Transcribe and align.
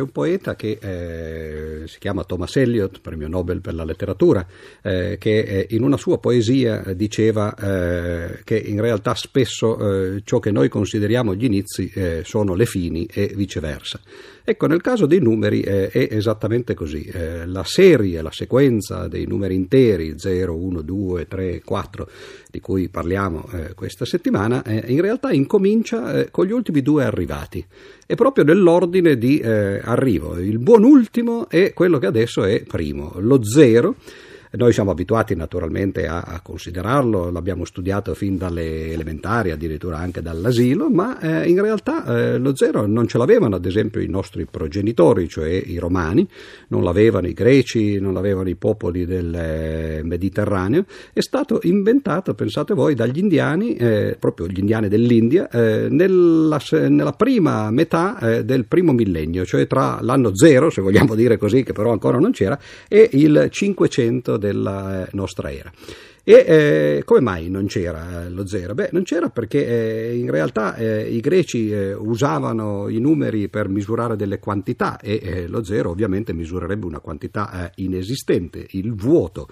c'è 0.00 0.02
un 0.02 0.10
poeta 0.12 0.56
che 0.56 0.78
eh, 0.80 1.86
si 1.86 1.98
chiama 1.98 2.24
Thomas 2.24 2.56
Eliot, 2.56 3.00
premio 3.00 3.28
Nobel 3.28 3.60
per 3.60 3.74
la 3.74 3.84
letteratura, 3.84 4.46
eh, 4.82 5.18
che 5.18 5.38
eh, 5.40 5.66
in 5.70 5.82
una 5.82 5.98
sua 5.98 6.18
poesia 6.18 6.94
diceva 6.94 7.54
eh, 7.54 8.40
che 8.42 8.56
in 8.56 8.80
realtà 8.80 9.14
spesso 9.14 9.76
eh, 10.14 10.22
ciò 10.24 10.38
che 10.38 10.50
noi 10.50 10.70
consideriamo 10.70 11.34
gli 11.34 11.44
inizi 11.44 11.90
eh, 11.94 12.22
sono 12.24 12.54
le 12.54 12.64
fini 12.64 13.06
e 13.12 13.32
viceversa. 13.34 14.00
Ecco, 14.42 14.66
nel 14.66 14.80
caso 14.80 15.06
dei 15.06 15.20
numeri 15.20 15.60
è 15.60 15.90
esattamente 15.92 16.74
così. 16.74 17.10
la 17.44 17.64
serie, 17.64 18.22
la 18.22 18.32
sequenza 18.32 19.08
dei 19.08 19.26
numeri 19.26 19.54
interi 19.54 20.14
0, 20.16 20.54
1, 20.54 20.82
2, 20.82 21.28
3, 21.28 21.62
4, 21.64 22.08
di 22.50 22.60
cui 22.60 22.88
parliamo 22.88 23.48
questa 23.74 24.04
settimana, 24.04 24.62
in 24.86 25.00
realtà 25.00 25.32
incomincia 25.32 26.28
con 26.30 26.46
gli 26.46 26.52
ultimi 26.52 26.82
due 26.82 27.04
arrivati 27.04 27.64
è 28.10 28.16
proprio 28.16 28.42
nell'ordine 28.42 29.16
di 29.16 29.38
eh, 29.38 29.80
arrivo. 29.84 30.36
Il 30.36 30.58
buon 30.58 30.82
ultimo 30.82 31.48
è 31.48 31.72
quello 31.72 31.98
che 31.98 32.06
adesso 32.06 32.42
è 32.42 32.64
primo, 32.64 33.12
lo 33.18 33.40
zero 33.44 33.94
noi 34.52 34.72
siamo 34.72 34.90
abituati 34.90 35.36
naturalmente 35.36 36.08
a, 36.08 36.22
a, 36.22 36.40
considerarlo, 36.40 37.30
l'abbiamo 37.30 37.64
studiato 37.64 38.14
fin 38.14 38.36
dalle 38.36 38.90
elementari, 38.90 39.52
addirittura 39.52 39.98
anche 39.98 40.22
dall'asilo, 40.22 40.90
ma 40.90 41.20
eh, 41.20 41.48
in 41.48 41.60
realtà 41.62 42.04
eh, 42.04 42.38
lo 42.38 42.56
zero 42.56 42.84
non 42.86 43.06
ce 43.06 43.16
l'avevano 43.18 43.54
ad 43.54 43.64
esempio 43.64 44.00
i 44.00 44.08
nostri 44.08 44.46
progenitori, 44.46 45.28
cioè 45.28 45.48
i 45.48 45.78
romani, 45.78 46.26
non 46.68 46.82
l'avevano 46.82 47.28
i 47.28 47.32
greci, 47.32 48.00
non 48.00 48.12
l'avevano 48.12 48.48
i 48.48 48.56
popoli 48.56 49.04
del 49.06 49.32
eh, 49.32 50.00
Mediterraneo, 50.02 50.84
è 51.12 51.20
stato 51.20 51.60
inventato, 51.62 52.34
pensate 52.34 52.74
voi, 52.74 52.96
dagli 52.96 53.18
indiani, 53.18 53.76
eh, 53.76 54.16
proprio 54.18 54.48
gli 54.48 54.58
indiani 54.58 54.88
dell'India, 54.88 55.48
eh, 55.48 55.86
nella, 55.88 56.60
nella, 56.88 57.12
prima 57.12 57.70
metà 57.70 58.18
eh, 58.18 58.44
del 58.44 58.64
primo 58.64 58.92
millennio, 58.92 59.44
cioè 59.44 59.68
tra 59.68 60.00
l'anno 60.00 60.34
zero, 60.34 60.70
se 60.70 60.80
vogliamo 60.80 61.14
dire 61.14 61.36
così, 61.36 61.62
che 61.62 61.72
però 61.72 61.92
ancora 61.92 62.18
non 62.18 62.32
c'era, 62.32 62.58
e 62.88 63.10
il 63.12 63.46
500 63.48 64.38
della 64.40 65.06
eh, 65.06 65.08
nostra 65.12 65.52
era. 65.52 65.70
E 66.24 66.44
eh, 66.46 67.02
come 67.04 67.20
mai 67.20 67.48
non 67.48 67.66
c'era 67.66 68.28
lo 68.28 68.46
zero? 68.46 68.74
Beh, 68.74 68.90
non 68.92 69.04
c'era 69.04 69.30
perché 69.30 69.66
eh, 69.66 70.16
in 70.16 70.30
realtà 70.30 70.74
eh, 70.74 71.08
i 71.08 71.20
greci 71.20 71.70
eh, 71.70 71.94
usavano 71.94 72.88
i 72.88 72.98
numeri 72.98 73.48
per 73.48 73.68
misurare 73.68 74.16
delle 74.16 74.38
quantità 74.38 74.98
e 74.98 75.20
eh, 75.22 75.46
lo 75.46 75.64
zero 75.64 75.90
ovviamente 75.90 76.32
misurerebbe 76.32 76.84
una 76.84 77.00
quantità 77.00 77.70
inesistente, 77.76 78.66
il 78.70 78.94
vuoto 78.94 79.48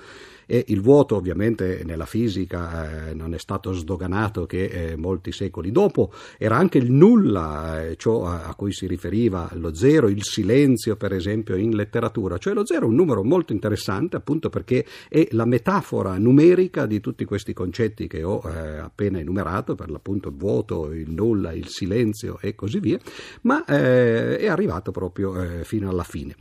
e 0.50 0.64
il 0.68 0.80
vuoto 0.80 1.14
ovviamente 1.14 1.82
nella 1.84 2.06
fisica 2.06 3.08
eh, 3.10 3.14
non 3.14 3.34
è 3.34 3.38
stato 3.38 3.72
sdoganato 3.72 4.46
che 4.46 4.64
eh, 4.64 4.96
molti 4.96 5.30
secoli 5.30 5.70
dopo, 5.70 6.10
era 6.38 6.56
anche 6.56 6.78
il 6.78 6.90
nulla, 6.90 7.84
eh, 7.84 7.96
ciò 7.96 8.24
a, 8.24 8.46
a, 8.46 8.54
cui 8.54 8.72
si 8.72 8.86
riferiva 8.86 9.50
lo 9.52 9.74
zero, 9.74 10.08
il 10.08 10.22
silenzio 10.24 10.96
per 10.96 11.12
esempio 11.12 11.54
in 11.54 11.76
letteratura, 11.76 12.38
cioè 12.38 12.54
lo 12.54 12.64
zero 12.64 12.86
è 12.86 12.88
un 12.88 12.94
numero 12.94 13.22
molto 13.22 13.52
interessante 13.52 14.16
appunto 14.16 14.48
perché 14.48 14.86
è 15.10 15.28
la 15.32 15.44
metafora 15.44 16.16
numerica 16.16 16.86
di 16.86 16.98
tutti 17.00 17.26
questi 17.26 17.52
concetti 17.52 18.06
che 18.06 18.22
ho 18.22 18.40
eh, 18.46 18.78
appena 18.78 19.18
enumerato, 19.18 19.74
per 19.74 19.90
l'appunto 19.90 20.30
il 20.30 20.36
vuoto, 20.36 20.92
il 20.92 21.10
nulla, 21.10 21.52
il 21.52 21.68
silenzio 21.68 22.38
e 22.40 22.54
così 22.54 22.80
via, 22.80 22.98
ma 23.42 23.62
eh, 23.66 24.38
è 24.38 24.46
arrivato 24.46 24.92
proprio 24.92 25.42
eh, 25.42 25.64
fino 25.64 25.90
alla 25.90 26.04
fine. 26.04 26.34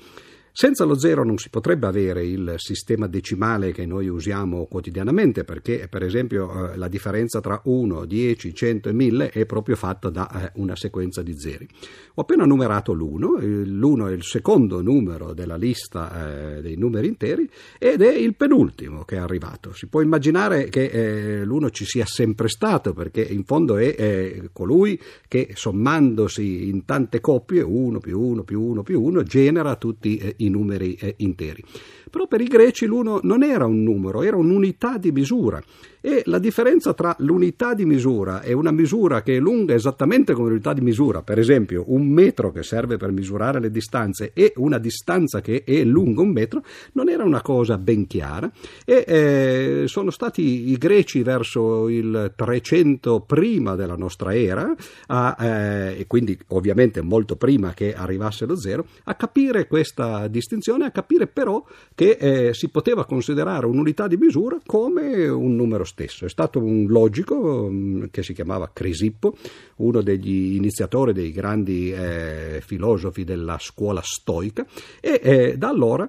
Senza 0.59 0.85
lo 0.85 0.97
zero 0.97 1.23
non 1.23 1.37
si 1.37 1.51
potrebbe 1.51 1.85
avere 1.85 2.25
il 2.25 2.55
sistema 2.57 3.05
decimale 3.05 3.71
che 3.71 3.85
noi 3.85 4.07
usiamo 4.07 4.65
quotidianamente, 4.65 5.43
perché 5.43 5.87
per 5.87 6.01
esempio 6.01 6.71
eh, 6.71 6.77
la 6.77 6.87
differenza 6.87 7.39
tra 7.39 7.61
1, 7.63 8.05
10, 8.05 8.55
100 8.55 8.89
e 8.89 8.91
1000 8.91 9.29
è 9.29 9.45
proprio 9.45 9.75
fatta 9.75 10.09
da 10.09 10.27
eh, 10.27 10.51
una 10.55 10.75
sequenza 10.75 11.21
di 11.21 11.37
zeri. 11.37 11.67
Ho 12.15 12.23
appena 12.23 12.45
numerato 12.45 12.93
l'1, 12.93 13.67
l'1 13.67 14.07
è 14.07 14.11
il 14.13 14.23
secondo 14.23 14.81
numero 14.81 15.35
della 15.35 15.57
lista 15.57 16.55
eh, 16.55 16.61
dei 16.63 16.75
numeri 16.75 17.05
interi 17.05 17.47
ed 17.77 18.01
è 18.01 18.15
il 18.15 18.33
penultimo 18.35 19.03
che 19.03 19.17
è 19.17 19.19
arrivato. 19.19 19.73
Si 19.73 19.85
può 19.85 20.01
immaginare 20.01 20.69
che 20.69 20.85
eh, 20.85 21.45
l'1 21.45 21.69
ci 21.69 21.85
sia 21.85 22.07
sempre 22.07 22.47
stato, 22.47 22.93
perché 22.93 23.21
in 23.21 23.43
fondo 23.43 23.77
è 23.77 24.41
colui 24.53 24.99
che 25.27 25.51
sommandosi 25.53 26.67
in 26.67 26.83
tante 26.83 27.21
coppie, 27.21 27.61
1 27.61 27.99
più 27.99 28.19
1 28.19 28.43
più 28.43 28.59
1 28.59 28.81
più 28.81 29.03
1, 29.03 29.21
genera 29.21 29.75
tutti 29.75 30.33
i 30.37 30.45
i 30.47 30.49
numeri 30.49 30.95
eh, 30.95 31.15
interi. 31.19 31.63
Però 32.09 32.27
per 32.27 32.41
i 32.41 32.45
greci 32.47 32.85
l'uno 32.85 33.19
non 33.23 33.43
era 33.43 33.65
un 33.65 33.83
numero, 33.83 34.23
era 34.23 34.37
un'unità 34.37 34.97
di 34.97 35.11
misura 35.11 35.61
e 36.01 36.21
la 36.25 36.39
differenza 36.39 36.93
tra 36.93 37.15
l'unità 37.19 37.73
di 37.73 37.85
misura 37.85 38.41
e 38.41 38.53
una 38.53 38.71
misura 38.71 39.21
che 39.21 39.37
è 39.37 39.39
lunga 39.39 39.73
esattamente 39.73 40.33
come 40.33 40.49
l'unità 40.49 40.73
di 40.73 40.81
misura, 40.81 41.21
per 41.21 41.39
esempio 41.39 41.85
un 41.87 42.07
metro 42.07 42.51
che 42.51 42.63
serve 42.63 42.97
per 42.97 43.11
misurare 43.11 43.59
le 43.59 43.71
distanze 43.71 44.31
e 44.33 44.53
una 44.57 44.77
distanza 44.77 45.41
che 45.41 45.63
è 45.65 45.83
lunga 45.83 46.21
un 46.21 46.29
metro, 46.29 46.63
non 46.93 47.09
era 47.09 47.23
una 47.23 47.41
cosa 47.41 47.77
ben 47.77 48.07
chiara. 48.07 48.51
E 48.85 49.03
eh, 49.07 49.83
sono 49.87 50.11
stati 50.11 50.71
i 50.71 50.77
greci 50.77 51.23
verso 51.23 51.89
il 51.89 52.33
300 52.35 53.21
prima 53.21 53.75
della 53.75 53.95
nostra 53.95 54.35
era, 54.35 54.73
a, 55.07 55.35
eh, 55.39 55.99
e 55.99 56.07
quindi 56.07 56.37
ovviamente 56.49 57.01
molto 57.01 57.35
prima 57.35 57.73
che 57.73 57.93
arrivasse 57.93 58.45
lo 58.45 58.55
zero, 58.55 58.85
a 59.05 59.15
capire 59.15 59.67
questa 59.67 60.27
distinzione, 60.27 60.85
a 60.85 60.91
capire 60.91 61.27
però 61.27 61.63
che 61.95 62.17
eh, 62.19 62.53
si 62.53 62.69
poteva 62.69 63.05
considerare 63.05 63.65
un'unità 63.65 64.07
di 64.07 64.17
misura 64.17 64.57
come 64.65 65.27
un 65.27 65.55
numero 65.55 65.85
stesso. 65.87 66.25
È 66.25 66.29
stato 66.29 66.59
un 66.59 66.85
logico 66.85 67.67
mm, 67.67 68.05
che 68.11 68.21
si 68.21 68.33
chiamava 68.33 68.69
Crisippo, 68.71 69.35
uno 69.77 70.01
degli 70.01 70.55
iniziatori 70.55 71.13
dei 71.13 71.31
grandi 71.31 71.91
eh, 71.91 72.61
filosofi 72.63 73.23
della 73.23 73.57
scuola 73.59 74.01
stoica, 74.03 74.63
e 75.01 75.19
eh, 75.23 75.57
da 75.57 75.69
allora 75.69 76.07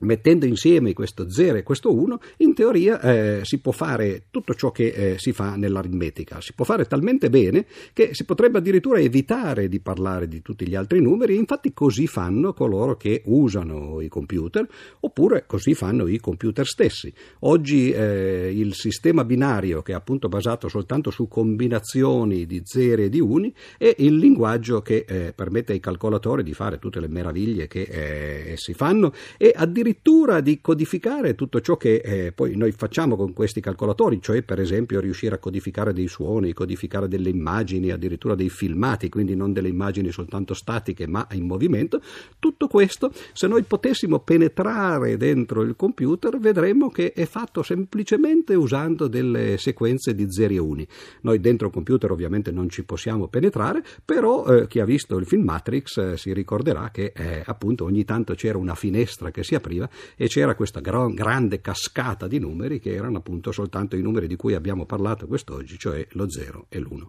mettendo 0.00 0.46
insieme 0.46 0.92
questo 0.92 1.30
0 1.30 1.58
e 1.58 1.62
questo 1.62 1.94
1, 1.94 2.20
in 2.38 2.54
teoria 2.54 3.00
eh, 3.00 3.40
si 3.44 3.58
può 3.58 3.72
fare 3.72 4.24
tutto 4.30 4.54
ciò 4.54 4.70
che 4.70 4.86
eh, 4.88 5.18
si 5.18 5.32
fa 5.32 5.56
nell'aritmetica. 5.56 6.40
Si 6.40 6.52
può 6.52 6.64
fare 6.64 6.86
talmente 6.86 7.30
bene 7.30 7.66
che 7.92 8.10
si 8.12 8.24
potrebbe 8.24 8.58
addirittura 8.58 8.98
evitare 8.98 9.68
di 9.68 9.80
parlare 9.80 10.28
di 10.28 10.42
tutti 10.42 10.66
gli 10.66 10.74
altri 10.74 11.00
numeri, 11.00 11.36
infatti 11.36 11.72
così 11.72 12.06
fanno 12.06 12.52
coloro 12.52 12.96
che 12.96 13.22
usano 13.26 14.00
i 14.00 14.08
computer, 14.08 14.66
oppure 15.00 15.44
così 15.46 15.74
fanno 15.74 16.06
i 16.06 16.18
computer 16.18 16.66
stessi. 16.66 17.12
Oggi 17.40 17.90
eh, 17.90 18.52
il 18.54 18.74
sistema 18.74 19.24
binario, 19.24 19.82
che 19.82 19.92
è 19.92 19.94
appunto 19.94 20.28
basato 20.28 20.68
soltanto 20.68 21.10
su 21.10 21.28
combinazioni 21.28 22.46
di 22.46 22.62
zeri 22.64 23.04
e 23.04 23.08
di 23.08 23.20
uni, 23.20 23.54
è 23.78 23.94
il 23.98 24.16
linguaggio 24.16 24.82
che 24.82 25.04
eh, 25.06 25.32
permette 25.34 25.72
ai 25.72 25.80
calcolatori 25.80 26.42
di 26.42 26.52
fare 26.52 26.78
tutte 26.78 27.00
le 27.00 27.08
meraviglie 27.08 27.66
che 27.68 27.82
eh, 27.82 28.52
essi 28.52 28.74
fanno 28.74 29.12
e 29.36 29.52
addirittura 29.54 29.83
addirittura 29.84 30.40
di 30.40 30.62
codificare 30.62 31.34
tutto 31.34 31.60
ciò 31.60 31.76
che 31.76 31.96
eh, 31.96 32.32
poi 32.32 32.56
noi 32.56 32.72
facciamo 32.72 33.16
con 33.16 33.34
questi 33.34 33.60
calcolatori, 33.60 34.18
cioè 34.22 34.40
per 34.42 34.58
esempio 34.58 34.98
riuscire 34.98 35.34
a 35.34 35.38
codificare 35.38 35.92
dei 35.92 36.08
suoni, 36.08 36.54
codificare 36.54 37.06
delle 37.06 37.28
immagini, 37.28 37.90
addirittura 37.90 38.34
dei 38.34 38.48
filmati, 38.48 39.10
quindi 39.10 39.36
non 39.36 39.52
delle 39.52 39.68
immagini 39.68 40.10
soltanto 40.10 40.54
statiche 40.54 41.06
ma 41.06 41.26
in 41.32 41.44
movimento, 41.44 42.00
tutto 42.38 42.66
questo 42.66 43.12
se 43.34 43.46
noi 43.46 43.62
potessimo 43.64 44.20
penetrare 44.20 45.18
dentro 45.18 45.60
il 45.60 45.76
computer 45.76 46.38
vedremmo 46.38 46.88
che 46.88 47.12
è 47.12 47.26
fatto 47.26 47.62
semplicemente 47.62 48.54
usando 48.54 49.06
delle 49.06 49.58
sequenze 49.58 50.14
di 50.14 50.30
zeri 50.30 50.56
e 50.56 50.60
uni. 50.60 50.86
Noi 51.20 51.40
dentro 51.40 51.66
il 51.66 51.72
computer 51.74 52.10
ovviamente 52.10 52.50
non 52.50 52.70
ci 52.70 52.84
possiamo 52.84 53.28
penetrare, 53.28 53.84
però 54.02 54.46
eh, 54.46 54.66
chi 54.66 54.80
ha 54.80 54.86
visto 54.86 55.18
il 55.18 55.26
film 55.26 55.44
Matrix 55.44 55.98
eh, 55.98 56.16
si 56.16 56.32
ricorderà 56.32 56.90
che 56.90 57.12
eh, 57.14 57.42
appunto 57.44 57.84
ogni 57.84 58.04
tanto 58.04 58.34
c'era 58.34 58.56
una 58.56 58.74
finestra 58.74 59.30
che 59.30 59.44
si 59.44 59.54
apriva 59.54 59.73
e 60.16 60.28
c'era 60.28 60.54
questa 60.54 60.80
gra- 60.80 61.08
grande 61.08 61.60
cascata 61.60 62.26
di 62.26 62.38
numeri 62.38 62.78
che 62.78 62.94
erano 62.94 63.18
appunto 63.18 63.52
soltanto 63.52 63.96
i 63.96 64.02
numeri 64.02 64.26
di 64.26 64.36
cui 64.36 64.54
abbiamo 64.54 64.86
parlato 64.86 65.26
quest'oggi, 65.26 65.78
cioè 65.78 66.06
lo 66.12 66.28
0 66.28 66.66
e 66.68 66.78
l'1. 66.78 67.08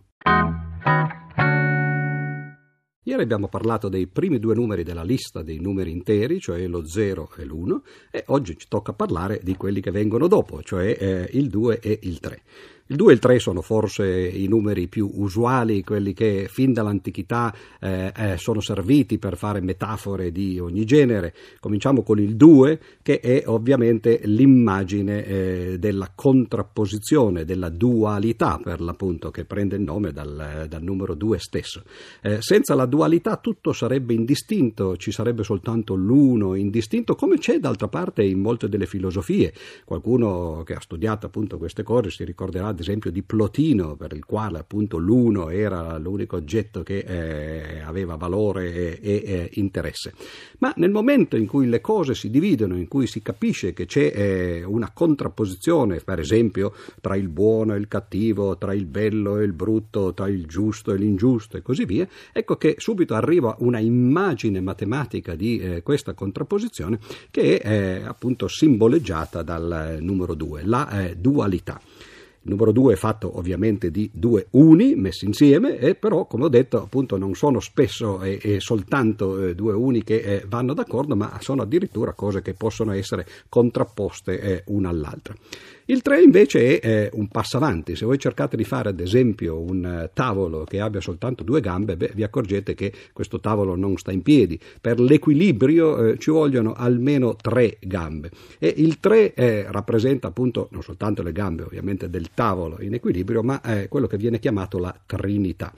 Ieri 3.07 3.21
abbiamo 3.21 3.47
parlato 3.47 3.87
dei 3.87 4.07
primi 4.07 4.39
due 4.39 4.55
numeri 4.55 4.81
della 4.81 5.03
lista 5.03 5.43
dei 5.43 5.59
numeri 5.59 5.91
interi, 5.91 6.39
cioè 6.39 6.65
lo 6.65 6.87
0 6.87 7.29
e 7.37 7.45
l'1, 7.45 7.81
e 8.09 8.23
oggi 8.27 8.57
ci 8.57 8.67
tocca 8.67 8.93
parlare 8.93 9.39
di 9.43 9.55
quelli 9.55 9.79
che 9.79 9.91
vengono 9.91 10.27
dopo, 10.27 10.63
cioè 10.63 10.97
eh, 10.99 11.29
il 11.33 11.49
2 11.49 11.79
e 11.81 11.99
il 12.01 12.19
3. 12.19 12.41
Il 12.87 12.97
2 12.97 13.09
e 13.09 13.13
il 13.15 13.19
3 13.19 13.39
sono 13.39 13.63
forse 13.63 14.07
i 14.07 14.45
numeri 14.47 14.87
più 14.87 15.09
usuali, 15.11 15.81
quelli 15.81 16.13
che 16.13 16.47
fin 16.47 16.71
dall'antichità 16.71 17.51
eh, 17.79 18.13
eh, 18.15 18.37
sono 18.37 18.61
serviti 18.61 19.17
per 19.17 19.37
fare 19.37 19.59
metafore 19.59 20.31
di 20.31 20.59
ogni 20.59 20.85
genere. 20.85 21.33
Cominciamo 21.59 22.03
con 22.03 22.19
il 22.19 22.35
2, 22.35 22.79
che 23.01 23.21
è 23.21 23.41
ovviamente 23.47 24.21
l'immagine 24.25 25.25
eh, 25.25 25.79
della 25.79 26.11
contrapposizione, 26.13 27.43
della 27.43 27.69
dualità 27.69 28.59
per 28.61 28.79
l'appunto, 28.81 29.31
che 29.31 29.45
prende 29.45 29.77
il 29.77 29.81
nome 29.81 30.11
dal, 30.11 30.67
dal 30.69 30.83
numero 30.83 31.15
2 31.15 31.39
stesso. 31.39 31.81
Eh, 32.21 32.37
senza 32.39 32.75
la 32.75 32.85
dualità 32.85 33.37
tutto 33.37 33.73
sarebbe 33.73 34.13
indistinto, 34.13 34.95
ci 34.95 35.11
sarebbe 35.11 35.41
soltanto 35.41 35.95
l'uno 35.95 36.53
indistinto, 36.53 37.15
come 37.15 37.39
c'è 37.39 37.57
d'altra 37.57 37.87
parte 37.87 38.23
in 38.23 38.41
molte 38.41 38.69
delle 38.69 38.85
filosofie. 38.85 39.51
Qualcuno 39.85 40.61
che 40.63 40.75
ha 40.75 40.79
studiato 40.79 41.25
appunto 41.25 41.57
queste 41.57 41.81
cose 41.81 42.11
si 42.11 42.23
ricorderà 42.23 42.73
ad 42.75 42.81
esempio 42.81 43.09
di 43.09 43.23
Plotino, 43.23 43.95
per 43.95 44.11
il 44.13 44.25
quale 44.25 44.59
appunto 44.59 44.97
l'uno 44.97 45.49
era 45.49 45.97
l'unico 45.97 46.35
oggetto 46.35 46.83
che 46.83 46.99
eh, 46.99 47.79
aveva 47.79 48.15
valore 48.15 48.99
e, 48.99 48.99
e 49.01 49.23
eh, 49.25 49.49
interesse. 49.53 50.13
Ma 50.59 50.73
nel 50.75 50.91
momento 50.91 51.37
in 51.37 51.47
cui 51.47 51.67
le 51.67 51.79
cose 51.81 52.13
si 52.13 52.29
dividono, 52.29 52.75
in 52.75 52.87
cui 52.87 53.07
si 53.07 53.21
capisce 53.21 53.73
che 53.73 53.85
c'è 53.85 54.11
eh, 54.13 54.63
una 54.63 54.91
contrapposizione, 54.93 55.99
per 55.99 56.19
esempio, 56.19 56.73
tra 56.99 57.15
il 57.15 57.29
buono 57.29 57.73
e 57.73 57.77
il 57.77 57.87
cattivo, 57.87 58.57
tra 58.57 58.73
il 58.73 58.85
bello 58.85 59.39
e 59.39 59.45
il 59.45 59.53
brutto, 59.53 60.13
tra 60.13 60.27
il 60.27 60.45
giusto 60.45 60.91
e 60.91 60.97
l'ingiusto 60.97 61.55
e 61.55 61.61
così 61.61 61.85
via, 61.85 62.07
ecco 62.33 62.57
che 62.57 62.75
subito 62.77 63.15
arriva 63.15 63.55
una 63.59 63.79
immagine 63.79 64.59
matematica 64.59 65.35
di 65.35 65.59
eh, 65.59 65.81
questa 65.81 66.13
contrapposizione 66.13 66.99
che 67.31 67.57
è 67.59 67.67
eh, 67.67 68.03
appunto 68.03 68.47
simboleggiata 68.49 69.41
dal 69.43 69.97
numero 70.01 70.33
2, 70.33 70.63
la 70.65 70.89
eh, 70.89 71.15
dualità. 71.15 71.79
Il 72.45 72.51
numero 72.51 72.71
2 72.71 72.93
è 72.93 72.95
fatto 72.95 73.39
ovviamente 73.39 73.89
di 73.89 74.07
due 74.13 74.45
uni 74.51 74.93
messi 74.93 75.25
insieme, 75.25 75.79
e 75.79 75.95
però, 75.95 76.27
come 76.27 76.43
ho 76.43 76.47
detto, 76.47 76.79
appunto 76.79 77.17
non 77.17 77.33
sono 77.33 77.59
spesso 77.59 78.21
e, 78.21 78.37
e 78.39 78.59
soltanto 78.59 79.43
eh, 79.47 79.55
due 79.55 79.73
uni 79.73 80.03
che 80.03 80.17
eh, 80.17 80.45
vanno 80.47 80.75
d'accordo, 80.75 81.15
ma 81.15 81.39
sono 81.41 81.63
addirittura 81.63 82.13
cose 82.13 82.43
che 82.43 82.53
possono 82.53 82.91
essere 82.91 83.25
contrapposte 83.49 84.39
eh, 84.39 84.63
una 84.67 84.89
all'altra. 84.89 85.33
Il 85.87 86.01
3 86.01 86.23
invece 86.23 86.79
è 86.79 86.87
eh, 86.87 87.09
un 87.13 87.27
passo 87.27 87.57
avanti. 87.57 87.95
Se 87.95 88.05
voi 88.05 88.17
cercate 88.17 88.57
di 88.57 88.63
fare 88.63 88.89
ad 88.89 88.99
esempio 88.99 89.61
un 89.61 89.85
eh, 89.85 90.09
tavolo 90.15 90.63
che 90.63 90.79
abbia 90.79 90.99
soltanto 90.99 91.43
due 91.43 91.61
gambe, 91.61 91.95
beh, 91.95 92.13
vi 92.15 92.23
accorgete 92.23 92.73
che 92.73 92.91
questo 93.13 93.39
tavolo 93.39 93.75
non 93.75 93.95
sta 93.97 94.11
in 94.11 94.23
piedi. 94.23 94.59
Per 94.81 94.99
l'equilibrio 94.99 96.03
eh, 96.03 96.17
ci 96.17 96.31
vogliono 96.31 96.73
almeno 96.73 97.35
tre 97.35 97.77
gambe 97.81 98.31
e 98.57 98.73
il 98.77 98.99
3 98.99 99.35
eh, 99.35 99.65
rappresenta 99.69 100.27
appunto 100.27 100.69
non 100.71 100.81
soltanto 100.81 101.21
le 101.21 101.31
gambe 101.31 101.61
ovviamente 101.61 102.09
del 102.09 102.29
tavolo 102.33 102.81
in 102.81 102.95
equilibrio, 102.95 103.43
ma 103.43 103.61
quello 103.87 104.07
che 104.07 104.17
viene 104.17 104.39
chiamato 104.39 104.79
la 104.79 104.95
Trinità. 105.05 105.71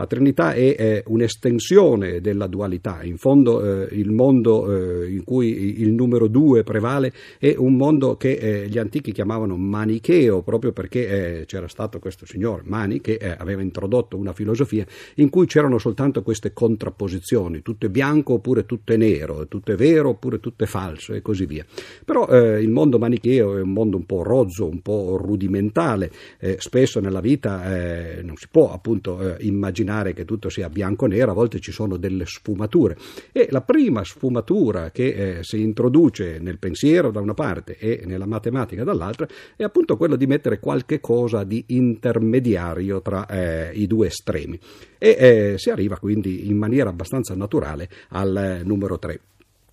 La 0.00 0.06
Trinità 0.06 0.54
è, 0.54 0.74
è 0.76 1.02
un'estensione 1.08 2.22
della 2.22 2.46
dualità. 2.46 3.02
In 3.02 3.18
fondo 3.18 3.62
eh, 3.62 3.88
il 3.92 4.10
mondo 4.10 5.02
eh, 5.02 5.10
in 5.10 5.24
cui 5.24 5.82
il 5.82 5.92
numero 5.92 6.26
2 6.26 6.62
prevale 6.62 7.12
è 7.38 7.54
un 7.58 7.74
mondo 7.74 8.16
che 8.16 8.32
eh, 8.32 8.66
gli 8.66 8.78
antichi 8.78 9.12
chiamavano 9.12 9.49
manicheo, 9.56 10.42
proprio 10.42 10.72
perché 10.72 11.40
eh, 11.40 11.44
c'era 11.46 11.68
stato 11.68 11.98
questo 11.98 12.26
signor 12.26 12.62
Mani 12.64 13.00
che 13.00 13.14
eh, 13.14 13.34
aveva 13.38 13.62
introdotto 13.62 14.16
una 14.16 14.32
filosofia 14.32 14.84
in 15.16 15.28
cui 15.30 15.46
c'erano 15.46 15.78
soltanto 15.78 16.22
queste 16.22 16.52
contrapposizioni, 16.52 17.62
tutto 17.62 17.86
è 17.86 17.88
bianco 17.88 18.34
oppure 18.34 18.66
tutto 18.66 18.92
è 18.92 18.96
nero, 18.96 19.46
tutto 19.48 19.72
è 19.72 19.76
vero 19.76 20.10
oppure 20.10 20.40
tutto 20.40 20.64
è 20.64 20.66
falso 20.66 21.14
e 21.14 21.22
così 21.22 21.46
via. 21.46 21.64
Però 22.04 22.28
eh, 22.28 22.60
il 22.60 22.70
mondo 22.70 22.98
manicheo 22.98 23.56
è 23.56 23.60
un 23.60 23.72
mondo 23.72 23.96
un 23.96 24.06
po' 24.06 24.22
rozzo, 24.22 24.68
un 24.68 24.80
po' 24.82 25.16
rudimentale, 25.16 26.10
spesso 26.56 27.00
nella 27.00 27.20
vita 27.20 28.18
non 28.22 28.36
si 28.36 28.48
può 28.50 28.72
appunto 28.72 29.36
immaginare 29.40 29.68
immaginare 29.80 30.12
che 30.12 30.24
tutto 30.24 30.48
sia 30.48 30.68
bianco-nero, 30.68 31.30
a 31.30 31.34
volte 31.34 31.60
ci 31.60 31.72
sono 31.72 31.96
delle 31.96 32.24
sfumature. 32.26 32.96
E 33.32 33.48
la 33.50 33.62
prima 33.62 34.04
sfumatura 34.04 34.90
che 34.90 35.38
eh, 35.38 35.42
si 35.42 35.60
introduce 35.60 36.38
nel 36.38 36.58
pensiero 36.58 37.10
da 37.10 37.20
una 37.20 37.34
parte 37.34 37.76
e 37.76 38.02
nella 38.04 38.26
matematica 38.26 38.84
dall'altra 38.84 39.26
è 39.56 39.62
appunto 39.62 39.96
quella 39.96 40.16
di 40.16 40.26
mettere 40.26 40.60
qualche 40.60 41.00
cosa 41.00 41.44
di 41.44 41.64
intermediario 41.68 43.00
tra 43.00 43.26
eh, 43.26 43.70
i 43.74 43.86
due 43.86 44.08
estremi. 44.08 44.58
E 44.98 45.16
eh, 45.18 45.54
si 45.58 45.70
arriva 45.70 45.98
quindi 45.98 46.48
in 46.48 46.56
maniera 46.56 46.90
abbastanza 46.90 47.34
naturale 47.34 47.88
al 48.10 48.36
eh, 48.36 48.62
numero 48.64 48.98
3. 48.98 49.20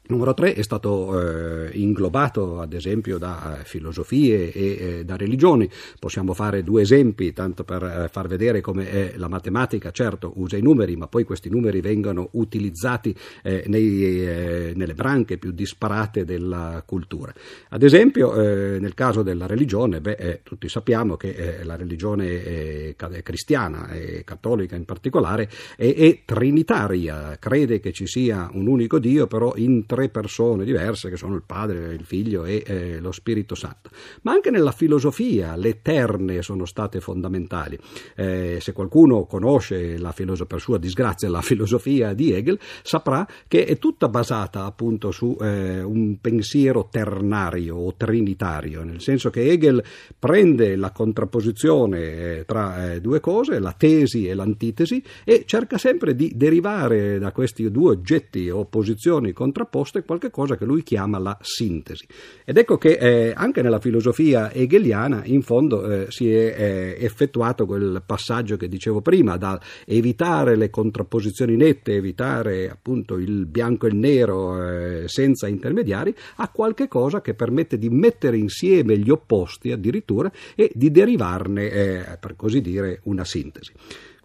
Numero 0.10 0.34
3 0.34 0.54
è 0.54 0.62
stato 0.62 1.20
eh, 1.20 1.70
inglobato 1.74 2.62
ad 2.62 2.72
esempio 2.72 3.18
da 3.18 3.60
eh, 3.60 3.64
filosofie 3.66 4.54
e 4.54 4.78
eh, 4.80 5.06
da 5.06 5.18
religioni. 5.18 5.70
Possiamo 6.00 6.34
fare 6.34 6.64
due 6.64 6.84
esempi, 6.84 7.34
tanto 7.34 7.66
per 7.66 7.84
eh, 7.84 8.08
far 8.10 8.28
vedere 8.28 8.62
come 8.62 9.14
la 9.18 9.28
matematica, 9.28 9.92
certo, 9.92 10.32
usa 10.36 10.56
i 10.56 10.62
numeri, 10.62 10.96
ma 10.96 11.08
poi 11.08 11.26
questi 11.26 11.50
numeri 11.50 11.82
vengono 11.82 12.30
utilizzati 12.34 13.14
eh, 13.44 13.64
nei, 13.68 14.74
nelle 14.76 14.94
branche 14.94 15.38
più 15.38 15.52
disparate 15.52 16.24
della 16.24 16.84
cultura. 16.86 17.34
Ad 17.70 17.84
esempio, 17.84 18.34
nel 18.36 18.94
caso 18.94 19.24
della 19.24 19.46
religione, 19.46 20.00
beh, 20.00 20.42
tutti 20.44 20.70
sappiamo 20.70 21.18
che 21.18 21.60
la 21.64 21.76
religione 21.76 22.96
cristiana 23.24 23.90
e 23.90 24.24
cattolica 24.24 24.76
in 24.76 24.86
particolare 24.86 25.50
è, 25.76 25.94
è, 25.94 26.20
trinitaria, 26.26 27.38
crede 27.40 27.80
che 27.80 27.92
ci 27.92 28.08
sia 28.08 28.50
un 28.54 28.68
unico 28.68 29.00
Dio, 29.00 29.28
però 29.28 29.54
in 29.56 29.86
tre 29.98 30.10
persone 30.10 30.64
diverse 30.64 31.10
che 31.10 31.18
sono 31.18 31.34
il 31.34 31.42
Padre, 31.44 31.96
il 31.96 32.04
Figlio 32.04 32.46
e 32.46 32.64
eh, 32.64 33.00
lo 33.00 33.12
Spirito 33.12 33.56
Santo. 33.56 33.90
Ma 34.22 34.32
anche 34.32 34.52
nella 34.52 34.72
filosofia 34.72 35.56
le 35.56 35.82
terne 35.82 36.44
sono 36.44 36.66
state 36.66 37.00
fondamentali. 37.00 37.80
Eh, 38.16 38.60
se 38.62 38.74
qualcuno 38.74 39.26
conosce 39.26 39.98
la 39.98 40.12
filosofia, 40.12 40.46
per 40.46 40.60
sua 40.62 40.78
disgrazia, 40.78 41.30
la 41.30 41.42
filosofia 41.42 42.14
di 42.14 42.32
Hegel, 42.32 42.60
saprà 42.84 43.28
che 43.48 43.66
è 43.66 43.80
tutta 43.80 44.08
basata 44.08 44.66
appunto 44.66 45.10
su 45.10 45.36
eh, 45.42 45.82
un 45.82 46.20
pensiero 46.22 46.90
ternario 46.92 47.78
o 47.78 47.96
trinitario, 47.96 48.84
nel 48.84 49.02
senso 49.02 49.32
che 49.32 49.50
Hegel 49.50 49.84
prende 50.20 50.76
la 50.76 50.92
contrapposizione 50.92 52.00
eh, 52.38 52.46
tra 52.46 52.94
eh, 52.94 53.02
due 53.02 53.20
cose, 53.20 53.58
la 53.58 53.74
tesi 53.76 54.28
e 54.28 54.36
l'antitesi, 54.36 55.04
e 55.24 55.44
cerca 55.48 55.80
sempre 55.80 56.14
di 56.14 56.34
derivare 56.36 57.18
da 57.18 57.32
questi 57.32 57.72
due 57.72 57.94
oggetti 57.94 58.48
o 58.52 58.66
posizioni 58.66 59.32
contrapposte 59.32 59.86
proposto 59.88 59.98
è 60.00 60.04
qualcosa 60.04 60.58
che 60.58 60.66
lui 60.66 60.84
chiama 60.84 61.18
la 61.18 61.38
sintesi. 61.42 62.06
Ed 62.44 62.58
ecco 62.58 62.78
che 62.78 62.98
eh, 62.98 63.34
anche 63.36 63.62
nella 63.62 63.80
filosofia 63.80 64.52
hegeliana 64.52 65.22
in 65.26 65.42
fondo 65.42 65.90
eh, 65.90 66.06
si 66.10 66.32
è 66.32 66.56
eh, 66.58 66.98
effettuato 67.00 67.66
quel 67.66 68.02
passaggio 68.06 68.58
che 68.58 68.68
dicevo 68.68 69.02
prima, 69.02 69.38
da 69.38 69.60
evitare 69.86 70.56
le 70.56 70.70
contrapposizioni 70.70 71.56
nette, 71.56 71.96
evitare 71.96 72.70
appunto 72.70 73.18
il 73.18 73.46
bianco 73.46 73.86
e 73.86 73.90
il 73.90 73.96
nero 73.96 74.62
eh, 74.62 75.08
senza 75.08 75.48
intermediari, 75.48 76.14
a 76.38 76.50
qualche 76.50 76.88
cosa 76.88 77.22
che 77.22 77.34
permette 77.34 77.78
di 77.78 77.90
mettere 77.90 78.38
insieme 78.38 78.98
gli 78.98 79.10
opposti 79.10 79.72
addirittura 79.72 80.32
e 80.56 80.72
di 80.74 80.92
derivarne, 80.92 81.70
eh, 81.70 82.18
per 82.20 82.36
così 82.36 82.62
dire, 82.62 83.00
una 83.04 83.24
sintesi. 83.24 83.72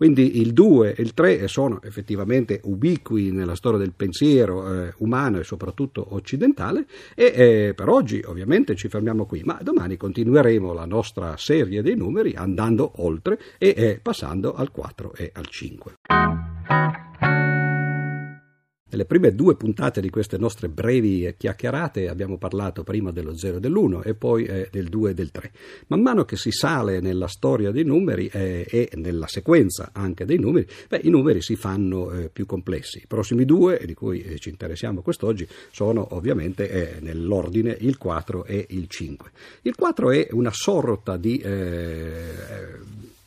Quindi 0.02 0.40
il 0.40 0.52
2 0.52 0.96
e 0.96 1.02
il 1.02 1.14
3 1.14 1.46
sono 1.46 1.80
effettivamente 1.80 2.60
ubiqui 2.64 3.30
nella 3.30 3.54
storia 3.54 3.78
del 3.78 3.92
pensiero 3.92 4.86
eh, 4.86 4.94
umano 4.96 5.38
e 5.38 5.44
soprattutto 5.44 6.04
occidentale 6.16 6.86
e 7.14 7.32
eh, 7.32 7.72
per 7.72 7.88
oggi 7.88 8.20
ovviamente 8.26 8.74
ci 8.74 8.88
fermiamo 8.88 9.26
qui, 9.26 9.42
ma 9.44 9.60
domani 9.62 9.96
continueremo 9.96 10.72
la 10.72 10.86
nostra 10.86 11.36
serie 11.36 11.82
dei 11.82 11.94
numeri 11.94 12.34
andando 12.34 12.94
oltre 12.96 13.38
e 13.58 13.74
eh, 13.76 14.00
passando 14.02 14.54
al 14.54 14.72
4 14.72 15.12
e 15.14 15.30
al 15.32 15.46
5. 15.46 17.11
Nelle 18.92 19.06
prime 19.06 19.34
due 19.34 19.56
puntate 19.56 20.02
di 20.02 20.10
queste 20.10 20.36
nostre 20.36 20.68
brevi 20.68 21.34
chiacchierate 21.38 22.10
abbiamo 22.10 22.36
parlato 22.36 22.82
prima 22.82 23.10
dello 23.10 23.34
0 23.34 23.56
e 23.56 23.60
dell'1 23.60 24.02
e 24.04 24.12
poi 24.12 24.44
eh, 24.44 24.68
del 24.70 24.90
2 24.90 25.12
e 25.12 25.14
del 25.14 25.30
3. 25.30 25.50
Man 25.86 26.02
mano 26.02 26.26
che 26.26 26.36
si 26.36 26.50
sale 26.50 27.00
nella 27.00 27.26
storia 27.26 27.70
dei 27.70 27.84
numeri 27.84 28.28
eh, 28.30 28.66
e 28.68 28.90
nella 28.96 29.26
sequenza 29.28 29.92
anche 29.94 30.26
dei 30.26 30.38
numeri, 30.38 30.66
beh, 30.90 31.00
i 31.04 31.08
numeri 31.08 31.40
si 31.40 31.56
fanno 31.56 32.12
eh, 32.12 32.28
più 32.28 32.44
complessi. 32.44 32.98
I 32.98 33.06
prossimi 33.06 33.46
due, 33.46 33.80
di 33.86 33.94
cui 33.94 34.22
eh, 34.22 34.38
ci 34.38 34.50
interessiamo 34.50 35.00
quest'oggi, 35.00 35.48
sono 35.70 36.08
ovviamente 36.10 36.68
eh, 36.68 37.00
nell'ordine 37.00 37.74
il 37.80 37.96
4 37.96 38.44
e 38.44 38.66
il 38.68 38.88
5. 38.88 39.30
Il 39.62 39.74
4 39.74 40.10
è 40.10 40.28
una 40.32 40.52
sorta 40.52 41.16
di 41.16 41.40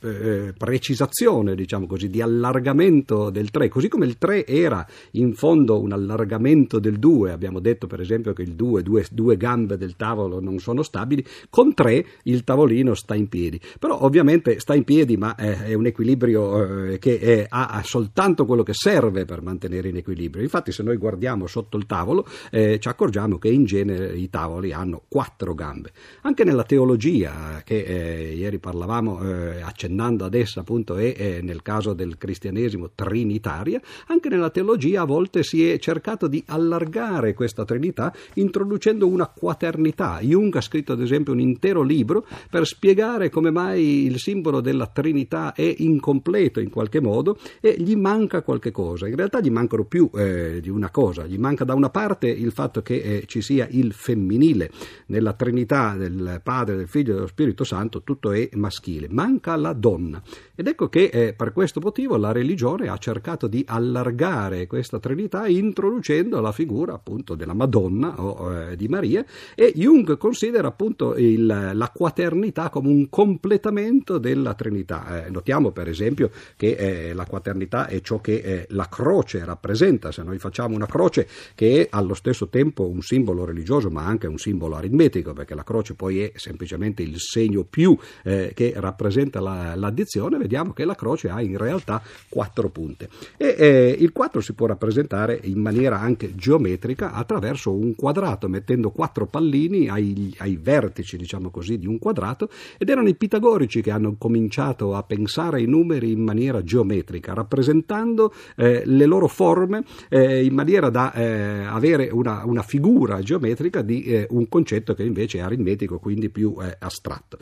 eh, 0.06 0.48
eh, 0.48 0.54
precisazione, 0.54 1.56
diciamo 1.56 1.88
così, 1.88 2.10
di 2.10 2.22
allargamento 2.22 3.32
del 3.32 3.50
3, 3.50 3.70
così 3.70 3.88
come 3.88 4.06
il 4.06 4.20
3 4.20 4.46
era 4.46 4.86
in 5.12 5.34
fondo 5.34 5.82
un 5.82 5.92
allargamento 5.92 6.80
del 6.80 6.98
2, 6.98 7.32
abbiamo 7.32 7.60
detto 7.60 7.88
per 7.88 8.00
esempio 8.00 8.34
che 8.34 8.44
il 8.44 8.54
2, 8.54 8.84
due, 8.84 9.04
due 9.12 9.36
gambe 9.36 9.78
del 9.78 9.96
tavolo 9.96 10.40
non 10.40 10.60
sono 10.60 10.84
stabili, 10.84 11.26
con 11.50 11.74
3 11.74 12.06
il 12.24 12.44
tavolino 12.44 12.94
sta 12.94 13.16
in 13.16 13.28
piedi, 13.28 13.60
però 13.80 14.04
ovviamente 14.04 14.60
sta 14.60 14.76
in 14.76 14.84
piedi 14.84 15.18
ma 15.18 15.36
è, 15.36 15.64
è 15.64 15.74
un 15.74 15.88
equilibrio 15.88 16.92
eh, 16.92 17.00
che 17.00 17.20
è, 17.20 17.46
ha 17.50 17.82
soltanto 17.84 18.46
quello 18.46 18.64
che 18.64 18.74
serve 18.74 19.26
per 19.26 19.42
mantenere 19.42 19.90
in 19.90 19.98
equilibrio, 19.98 20.44
infatti 20.44 20.72
se 20.72 20.84
noi 20.84 20.98
guardiamo 20.98 21.48
sotto 21.48 21.78
il 21.78 21.88
tavolo 21.88 22.28
eh, 22.52 22.78
ci 22.80 22.88
accorgiamo 22.88 23.40
che 23.40 23.50
in 23.50 23.66
genere 23.66 24.16
i 24.16 24.30
tavoli 24.30 24.72
hanno 24.72 25.02
quattro 25.08 25.56
gambe, 25.56 25.92
anche 26.22 26.44
nella 26.44 26.64
teologia 26.64 27.62
che 27.64 27.80
eh, 27.82 28.34
ieri 28.36 28.60
parlavamo, 28.60 29.22
eh, 29.24 29.62
accennavamo 29.62 29.94
accennando 29.96 30.25
ad 30.25 30.34
essa 30.34 30.60
appunto 30.60 30.98
è, 30.98 31.16
è 31.16 31.42
nel 31.42 31.62
caso 31.62 31.94
del 31.94 32.18
cristianesimo 32.18 32.92
trinitaria, 32.94 33.82
anche 34.08 34.30
nella 34.30 34.50
teologia 34.50 35.02
a 35.02 35.06
volte 35.06 35.44
si 35.44 35.68
è 35.68 35.80
cercato 35.80 36.28
di 36.28 36.44
allargare 36.48 37.34
questa 37.34 37.64
trinità 37.64 38.14
introducendo 38.34 39.08
una 39.08 39.28
quaternità. 39.28 40.20
Jung 40.22 40.56
ha 40.56 40.62
scritto 40.62 40.92
ad 40.94 41.02
esempio 41.02 41.34
un 41.34 41.40
intero 41.40 41.82
libro 41.82 42.25
per 42.50 42.66
spiegare 42.68 43.30
come 43.30 43.52
mai 43.52 44.06
il 44.06 44.20
simbolo 44.20 44.60
della 44.62 44.88
trinità 44.88 45.54
è 45.54 45.74
incompleto 45.78 46.60
in 46.60 46.70
qualche 46.70 47.00
modo 47.00 47.38
e 47.62 47.75
gli 47.78 47.96
manca 47.96 48.42
qualche 48.42 48.72
cosa. 48.72 49.08
In 49.08 49.16
realtà 49.16 49.40
gli 49.40 49.50
mancano 49.50 49.86
più 49.86 50.10
eh, 50.14 50.60
di 50.62 50.70
una 50.70 50.90
cosa, 50.90 51.25
gli 51.25 51.38
manca 51.38 51.64
da 51.64 51.74
una 51.74 51.90
parte 51.90 52.28
il 52.28 52.52
fatto 52.52 52.82
che 52.82 52.96
eh, 52.96 53.24
ci 53.25 53.42
sia 53.42 53.68
il 53.72 53.94
femminile 53.94 54.70
nella 55.08 55.34
trinità 55.34 55.96
del 55.96 56.42
Padre, 56.44 56.75
del 56.75 56.88
Figlio 56.88 57.12
e 57.12 57.16
dello 57.16 57.28
Spirito 57.28 57.64
Santo, 57.64 58.02
tutto 58.02 58.32
è 58.32 58.50
maschile, 58.54 59.08
manca 59.10 59.56
la 59.56 59.74
donna. 59.86 60.20
Ed 60.56 60.68
ecco 60.68 60.88
che 60.89 61.10
eh, 61.12 61.34
per 61.34 61.51
questo 61.51 61.80
motivo 61.80 62.18
la 62.18 62.32
religione 62.32 62.88
ha 62.88 62.98
cercato 62.98 63.46
di 63.46 63.63
allargare 63.68 64.65
questa 64.68 65.00
trinità 65.00 65.48
introducendo 65.48 66.39
la 66.39 66.51
figura 66.51 66.94
appunto 66.94 67.36
della 67.36 67.54
Madonna 67.54 68.20
o 68.20 68.54
eh, 68.54 68.75
di 68.75 68.88
Maria 68.88 69.24
e 69.54 69.74
Jung 69.75 70.18
considera 70.18 70.70
appunto 70.70 71.15
il, 71.18 71.46
la 71.46 71.92
quaternità 71.94 72.70
come 72.70 72.88
un 72.88 73.10
completamento 73.10 74.18
della 74.18 74.56
trinità. 74.56 75.25
Eh, 75.25 75.30
notiamo 75.30 75.72
per 75.72 75.88
esempio 75.88 76.32
che 76.56 76.72
eh, 76.72 77.13
la 77.13 77.25
quaternità 77.25 77.88
è 77.88 78.01
ciò 78.01 78.20
che 78.20 78.36
eh, 78.36 78.65
la 78.70 78.88
croce 78.89 79.44
rappresenta, 79.46 80.12
se 80.12 80.24
noi 80.24 80.39
facciamo 80.39 80.74
una 80.74 80.88
croce 80.88 81.27
che 81.54 81.82
è 81.82 81.88
allo 81.92 82.13
stesso 82.13 82.48
tempo 82.48 82.88
un 82.88 83.01
simbolo 83.01 83.46
religioso 83.46 83.89
ma 83.89 84.06
anche 84.06 84.25
un 84.25 84.38
simbolo 84.38 84.77
aritmetico 84.77 85.34
perché 85.34 85.54
la 85.54 85.63
croce 85.63 85.94
poi 85.94 86.22
è 86.22 86.32
semplicemente 86.36 87.04
il 87.04 87.20
segno 87.20 87.65
più 87.65 87.96
eh, 88.24 88.51
che 88.56 88.74
rappresenta 88.77 89.42
la, 89.42 89.65
l'addizione, 89.74 90.38
vediamo 90.38 90.74
che 90.74 90.86
la 90.86 90.96
croce 90.96 91.30
ha 91.30 91.42
in 91.42 91.58
realtà 91.58 92.02
quattro 92.30 92.70
punte. 92.70 93.10
E 93.38 93.56
eh, 93.58 93.96
il 93.98 94.12
4 94.12 94.42
si 94.42 94.54
può 94.54 94.68
rappresentare 94.68 95.40
in 95.44 95.60
maniera 95.60 96.00
anche 96.00 96.36
geometrica 96.36 97.14
attraverso 97.14 97.74
un 97.74 97.96
quadrato, 97.96 98.48
mettendo 98.48 98.92
quattro 98.92 99.26
pallini 99.26 99.90
ai, 99.90 100.34
ai 100.40 100.58
vertici, 100.58 101.18
diciamo 101.18 101.50
così, 101.50 101.78
di 101.80 101.88
un 101.88 101.98
quadrato, 102.00 102.50
ed 102.78 102.90
erano 102.90 103.08
i 103.08 103.16
pitagorici 103.16 103.82
che 103.82 103.92
hanno 103.92 104.16
cominciato 104.18 104.96
a 104.96 105.04
pensare 105.04 105.58
ai 105.58 105.66
numeri 105.66 106.12
in 106.12 106.22
maniera 106.22 106.62
geometrica, 106.64 107.34
rappresentando 107.34 108.34
eh, 108.56 108.84
le 108.86 109.06
loro 109.06 109.28
forme 109.28 109.84
eh, 110.10 110.44
in 110.44 110.54
maniera 110.54 110.90
da 110.90 111.14
eh, 111.14 111.64
avere 111.66 112.10
una, 112.12 112.44
una, 112.46 112.64
figura 112.64 113.22
geometrica 113.22 113.82
di 113.82 114.04
eh, 114.04 114.28
un 114.32 114.50
concetto 114.50 114.94
che 114.94 115.04
invece 115.04 115.38
è 115.38 115.42
aritmetico, 115.42 116.00
quindi 116.00 116.30
più 116.30 116.56
eh, 116.62 116.76
astratto. 116.80 117.38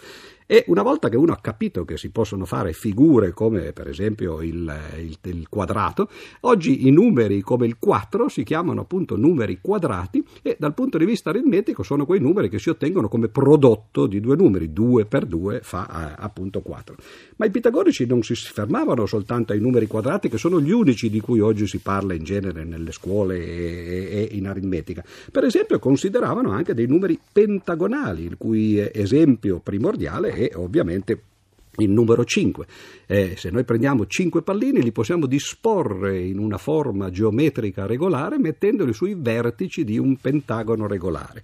E 0.54 0.64
una 0.68 0.84
volta 0.84 1.10
che 1.10 1.18
uno 1.18 1.32
ha 1.32 1.40
capito 1.42 1.84
che 1.84 1.98
si 1.98 2.12
possono 2.12 2.46
fare 2.46 2.74
figure 2.74 3.32
come 3.32 3.74
per 3.74 3.88
esempio 3.88 4.40
il, 4.44 4.72
il, 5.00 5.18
il, 5.20 5.50
quadrato, 5.50 6.08
oggi 6.42 6.86
i 6.86 6.92
numeri 6.92 7.42
come 7.42 7.66
il 7.66 7.78
4 7.80 8.30
si 8.30 8.44
chiamano 8.44 8.82
appunto 8.82 9.18
numeri 9.18 9.58
quadrati 9.60 10.24
e 10.44 10.56
dal 10.60 10.76
punto 10.76 11.00
di 11.00 11.06
vista 11.06 11.32
aritmetico 11.32 11.82
sono 11.82 12.06
quei 12.06 12.20
numeri 12.20 12.50
che 12.50 12.60
si 12.60 12.70
ottengono 12.70 13.08
come 13.10 13.30
prodotto 13.30 14.06
di 14.06 14.20
due 14.20 14.36
numeri, 14.36 14.72
2 14.72 15.06
per 15.06 15.26
2 15.26 15.62
fa 15.64 16.12
eh, 16.12 16.22
appunto 16.24 16.62
4. 16.62 16.98
Ma 17.38 17.48
i 17.48 17.50
pitagorici 17.50 18.06
non 18.06 18.22
si 18.22 18.36
fermavano 18.36 19.08
soltanto 19.08 19.54
ai 19.54 19.60
numeri 19.60 19.88
quadrati 19.88 20.30
che 20.30 20.38
sono 20.38 20.62
gli 20.62 20.70
unici 20.70 21.10
di 21.10 21.20
cui 21.20 21.40
oggi 21.40 21.66
si 21.66 21.80
parla 21.80 22.14
in 22.14 22.24
genere 22.24 22.64
nelle 22.64 22.92
scuole 22.92 23.44
e, 23.44 24.30
e 24.30 24.30
in 24.34 24.46
aritmetica. 24.46 25.04
Per 25.32 25.46
esempio 25.46 25.80
consideravano 25.80 26.52
anche 26.52 26.76
dei 26.76 26.86
numeri 26.86 27.20
pentagonali, 27.32 28.26
il 28.26 28.38
cui 28.38 28.78
esempio 28.94 29.60
primordiale 29.60 30.30
è 30.30 30.43
ovviamente 30.56 31.22
il 31.78 31.90
numero 31.90 32.24
5. 32.24 32.66
Eh, 33.08 33.34
se 33.36 33.50
noi 33.50 33.64
prendiamo 33.64 34.06
5 34.06 34.44
pallini 34.44 34.82
li 34.82 34.92
possiamo 34.92 35.26
disporre 35.26 36.20
in 36.20 36.38
una 36.38 36.58
forma 36.58 37.10
geometrica 37.10 37.86
regolare 37.86 38.38
mettendoli 38.38 38.94
sui 38.94 39.16
vertici 39.16 39.84
di 39.84 39.98
un 39.98 40.18
pentagono 40.18 40.88
regolare. 40.88 41.44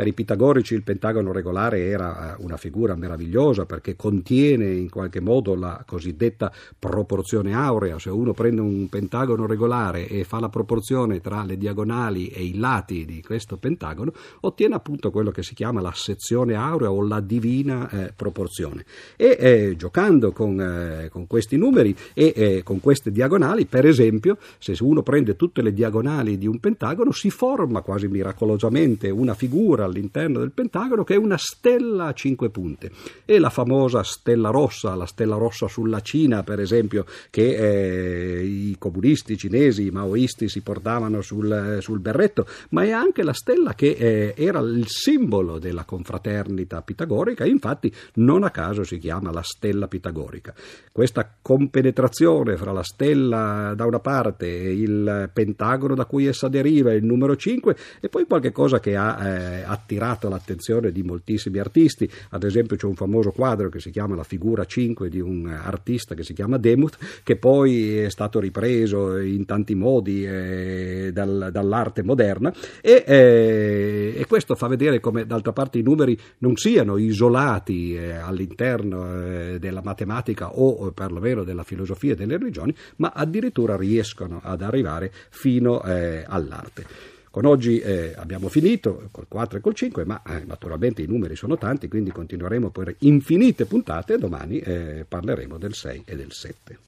Per 0.00 0.08
i 0.08 0.14
pitagorici 0.14 0.72
il 0.72 0.82
pentagono 0.82 1.30
regolare 1.30 1.84
era 1.84 2.32
eh, 2.32 2.42
una 2.42 2.56
figura 2.56 2.94
meravigliosa 2.94 3.66
perché 3.66 3.96
contiene 3.96 4.72
in 4.72 4.88
qualche 4.88 5.20
modo 5.20 5.54
la 5.54 5.84
cosiddetta 5.86 6.50
proporzione 6.78 7.52
aurea. 7.52 7.98
Se 7.98 8.08
uno 8.08 8.32
prende 8.32 8.62
un 8.62 8.88
pentagono 8.88 9.46
regolare 9.46 10.08
e 10.08 10.24
fa 10.24 10.40
la 10.40 10.48
proporzione 10.48 11.20
tra 11.20 11.44
le 11.44 11.58
diagonali 11.58 12.28
e 12.28 12.42
i 12.42 12.56
lati 12.56 13.04
di 13.04 13.22
questo 13.22 13.58
pentagono, 13.58 14.14
ottiene 14.40 14.74
appunto 14.74 15.10
quello 15.10 15.30
che 15.30 15.42
si 15.42 15.52
chiama 15.52 15.82
la 15.82 15.92
sezione 15.94 16.54
aurea 16.54 16.90
o 16.90 17.06
la 17.06 17.20
divina 17.20 17.86
eh, 17.90 18.12
proporzione. 18.16 18.86
E 19.16 19.36
eh, 19.38 19.74
giocando 19.76 20.32
con, 20.32 20.58
eh, 20.58 21.10
con, 21.10 21.26
questi 21.26 21.58
numeri 21.58 21.94
e 22.14 22.32
eh, 22.34 22.62
con 22.62 22.80
queste 22.80 23.12
diagonali, 23.12 23.66
per 23.66 23.84
esempio, 23.84 24.38
se 24.56 24.74
uno 24.80 25.02
prende 25.02 25.36
tutte 25.36 25.60
le 25.60 25.74
diagonali 25.74 26.38
di 26.38 26.46
un 26.46 26.58
pentagono, 26.58 27.12
si 27.12 27.28
forma 27.28 27.82
quasi 27.82 28.08
miracolosamente 28.08 29.10
una 29.10 29.34
figura 29.34 29.88
all'interno 29.90 30.38
del 30.38 30.52
Pentagono 30.52 31.04
che 31.04 31.14
è 31.14 31.18
una 31.18 31.36
stella 31.38 32.06
a 32.06 32.12
cinque 32.12 32.50
punte. 32.50 32.90
E 33.24 33.38
la 33.38 33.50
famosa 33.50 34.02
stella 34.02 34.50
rossa, 34.50 34.94
la 34.94 35.06
stella 35.06 35.36
rossa 35.36 35.68
sulla 35.68 36.00
Cina, 36.00 36.42
per 36.42 36.60
esempio, 36.60 37.04
che 37.30 37.56
eh, 37.56 38.44
i 38.44 38.76
comunisti 38.78 39.36
cinesi, 39.36 39.86
i 39.86 39.90
maoisti 39.90 40.48
si 40.48 40.62
portavano 40.62 41.20
sul, 41.20 41.78
sul 41.80 42.00
berretto, 42.00 42.46
ma 42.70 42.84
è 42.84 42.90
anche 42.90 43.22
la 43.22 43.32
stella 43.32 43.74
che 43.74 43.90
eh, 43.90 44.34
era 44.36 44.60
il 44.60 44.86
simbolo 44.88 45.58
della 45.58 45.84
confraternita 45.84 46.82
pitagorica, 46.82 47.44
infatti 47.44 47.92
non 48.14 48.44
a 48.44 48.50
caso 48.50 48.84
si 48.84 48.98
chiama 48.98 49.30
la 49.30 49.42
stella 49.42 49.88
pitagorica. 49.88 50.54
Questa 50.92 51.28
compenetrazione 51.40 52.56
fra 52.56 52.72
la 52.72 52.82
stella 52.82 53.74
da 53.76 53.84
una 53.86 54.00
parte 54.00 54.46
e 54.46 54.72
il 54.72 55.30
pentagono 55.32 55.94
da 55.94 56.04
cui 56.04 56.26
essa 56.26 56.48
deriva, 56.48 56.92
il 56.92 57.04
numero 57.04 57.36
5, 57.36 57.76
e 58.00 58.08
poi 58.08 58.26
qualche 58.26 58.52
cosa 58.52 58.80
che 58.80 58.96
ha 58.96 59.26
eh, 59.26 59.62
attirato 59.70 60.28
l'attenzione 60.28 60.92
di 60.92 61.02
moltissimi 61.02 61.58
artisti. 61.58 62.10
Ad 62.30 62.44
esempio 62.44 62.76
c'è 62.76 62.86
un 62.86 62.94
famoso 62.94 63.30
quadro 63.30 63.68
che 63.68 63.80
si 63.80 63.90
chiama 63.90 64.14
La 64.14 64.24
figura 64.24 64.64
5 64.64 65.08
di 65.08 65.20
un 65.20 65.46
artista 65.46 66.14
che 66.14 66.22
si 66.22 66.34
chiama 66.34 66.58
Demuth, 66.58 66.98
che 67.22 67.36
poi 67.36 67.98
è 67.98 68.10
stato 68.10 68.40
ripreso 68.40 69.18
in 69.18 69.44
tanti 69.46 69.74
modi 69.74 70.26
eh, 70.26 71.10
dal, 71.12 71.50
dall'arte 71.52 72.02
moderna 72.02 72.52
e, 72.80 73.04
eh, 73.06 74.14
e, 74.16 74.26
questo 74.26 74.54
fa 74.54 74.66
vedere 74.66 75.00
come 75.00 75.26
d'altra 75.26 75.52
parte 75.52 75.78
i 75.78 75.82
numeri 75.82 76.18
non 76.38 76.56
siano 76.56 76.96
isolati 76.96 77.94
eh, 77.94 78.12
all'interno 78.12 79.24
eh, 79.24 79.58
della 79.58 79.82
matematica 79.82 80.58
o 80.58 80.90
perlomeno 80.92 81.44
della 81.44 81.62
filosofia 81.62 82.12
e 82.12 82.16
delle 82.16 82.36
religioni, 82.36 82.74
ma 82.96 83.12
addirittura 83.14 83.76
riescono 83.76 84.40
ad 84.42 84.62
arrivare 84.62 85.12
fino 85.30 85.82
eh, 85.82 86.24
all'arte. 86.26 87.18
Con 87.30 87.44
oggi 87.44 87.78
eh, 87.78 88.12
abbiamo 88.16 88.48
finito 88.48 89.08
col 89.12 89.26
4 89.28 89.58
e 89.58 89.60
col 89.60 89.74
5, 89.74 90.04
ma 90.04 90.20
eh, 90.26 90.42
naturalmente 90.44 91.02
i 91.02 91.06
numeri 91.06 91.36
sono 91.36 91.56
tanti, 91.56 91.86
quindi 91.86 92.10
continueremo 92.10 92.70
per 92.70 92.96
infinite 93.00 93.66
puntate 93.66 94.14
e 94.14 94.18
domani 94.18 94.58
eh, 94.58 95.06
parleremo 95.08 95.56
del 95.56 95.74
6 95.74 96.02
e 96.06 96.16
del 96.16 96.32
7. 96.32 96.78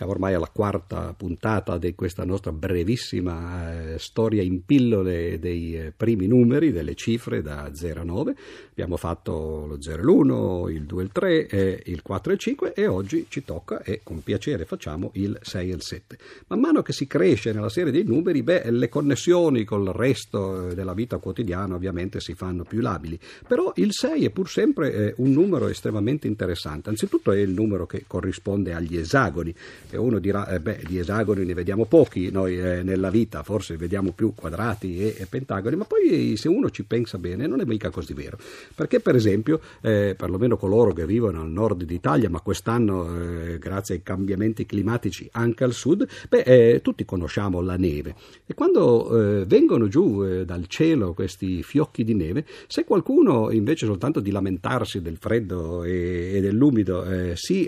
Siamo 0.00 0.14
ormai 0.14 0.32
alla 0.32 0.48
quarta 0.50 1.12
puntata 1.14 1.76
di 1.76 1.94
questa 1.94 2.24
nostra 2.24 2.52
brevissima 2.52 3.92
eh, 3.92 3.98
storia 3.98 4.40
in 4.40 4.64
pillole 4.64 5.38
dei 5.38 5.76
eh, 5.76 5.92
primi 5.94 6.26
numeri, 6.26 6.72
delle 6.72 6.94
cifre 6.94 7.42
da 7.42 7.68
0 7.74 8.00
a 8.00 8.04
9. 8.04 8.34
Abbiamo 8.70 8.96
fatto 8.96 9.66
lo 9.68 9.78
0 9.78 10.00
e 10.00 10.02
l'1, 10.02 10.70
il 10.70 10.84
2 10.84 11.02
e 11.02 11.04
il 11.04 11.12
3, 11.12 11.46
eh, 11.48 11.82
il 11.84 12.00
4 12.00 12.30
e 12.30 12.34
il 12.34 12.40
5 12.40 12.72
e 12.72 12.86
oggi 12.86 13.26
ci 13.28 13.44
tocca 13.44 13.82
e 13.82 14.00
con 14.02 14.22
piacere 14.22 14.64
facciamo 14.64 15.10
il 15.16 15.38
6 15.38 15.70
e 15.70 15.74
il 15.74 15.82
7. 15.82 16.18
Man 16.46 16.60
mano 16.60 16.80
che 16.80 16.94
si 16.94 17.06
cresce 17.06 17.52
nella 17.52 17.68
serie 17.68 17.92
dei 17.92 18.04
numeri, 18.04 18.42
beh, 18.42 18.70
le 18.70 18.88
connessioni 18.88 19.64
col 19.64 19.88
resto 19.88 20.70
eh, 20.70 20.74
della 20.74 20.94
vita 20.94 21.18
quotidiana 21.18 21.74
ovviamente 21.74 22.20
si 22.20 22.32
fanno 22.32 22.64
più 22.64 22.80
labili, 22.80 23.20
però 23.46 23.70
il 23.74 23.92
6 23.92 24.24
è 24.24 24.30
pur 24.30 24.48
sempre 24.48 24.94
eh, 24.94 25.14
un 25.18 25.30
numero 25.30 25.68
estremamente 25.68 26.26
interessante. 26.26 26.88
Anzitutto 26.88 27.32
è 27.32 27.38
il 27.38 27.50
numero 27.50 27.84
che 27.84 28.04
corrisponde 28.06 28.72
agli 28.72 28.96
esagoni 28.96 29.54
e 29.90 29.98
uno 29.98 30.18
dirà, 30.18 30.46
eh, 30.48 30.60
beh, 30.60 30.82
di 30.86 30.98
esagoni 30.98 31.44
ne 31.44 31.54
vediamo 31.54 31.84
pochi 31.84 32.30
noi 32.30 32.58
eh, 32.58 32.82
nella 32.82 33.10
vita, 33.10 33.42
forse 33.42 33.76
vediamo 33.76 34.12
più 34.12 34.34
quadrati 34.34 34.98
e, 34.98 35.16
e, 35.18 35.26
pentagoni, 35.26 35.76
ma 35.76 35.84
poi 35.84 36.36
se 36.36 36.48
uno 36.48 36.70
ci 36.70 36.84
pensa 36.84 37.18
bene 37.18 37.46
non 37.46 37.60
è 37.60 37.64
mica 37.64 37.90
così 37.90 38.14
vero. 38.14 38.38
Perché 38.74 39.00
per 39.00 39.14
esempio, 39.16 39.60
eh, 39.80 40.14
perlomeno 40.16 40.56
coloro 40.56 40.92
che 40.92 41.06
vivono 41.06 41.40
al 41.40 41.50
nord 41.50 41.84
d'Italia, 41.84 42.30
ma 42.30 42.40
quest'anno 42.40 43.52
eh, 43.52 43.58
grazie 43.58 43.96
ai 43.96 44.02
cambiamenti 44.02 44.64
climatici 44.66 45.28
anche 45.32 45.64
al 45.64 45.72
sud, 45.72 46.06
beh, 46.28 46.42
eh, 46.42 46.80
tutti 46.82 47.04
conosciamo 47.04 47.60
la 47.60 47.76
neve. 47.76 48.14
E 48.46 48.54
quando 48.54 49.40
eh, 49.40 49.44
vengono 49.44 49.88
giù 49.88 50.44
dal 50.44 50.66
cielo 50.66 51.12
questi 51.12 51.62
fiocchi 51.62 52.04
di 52.04 52.14
neve, 52.14 52.44
se 52.66 52.84
qualcuno 52.84 53.50
invece 53.50 53.86
soltanto 53.86 54.20
di 54.20 54.30
lamentarsi 54.30 55.00
del 55.00 55.16
freddo 55.16 55.82
e, 55.82 56.32
e 56.34 56.40
dell'umido 56.40 57.04
si 57.34 57.64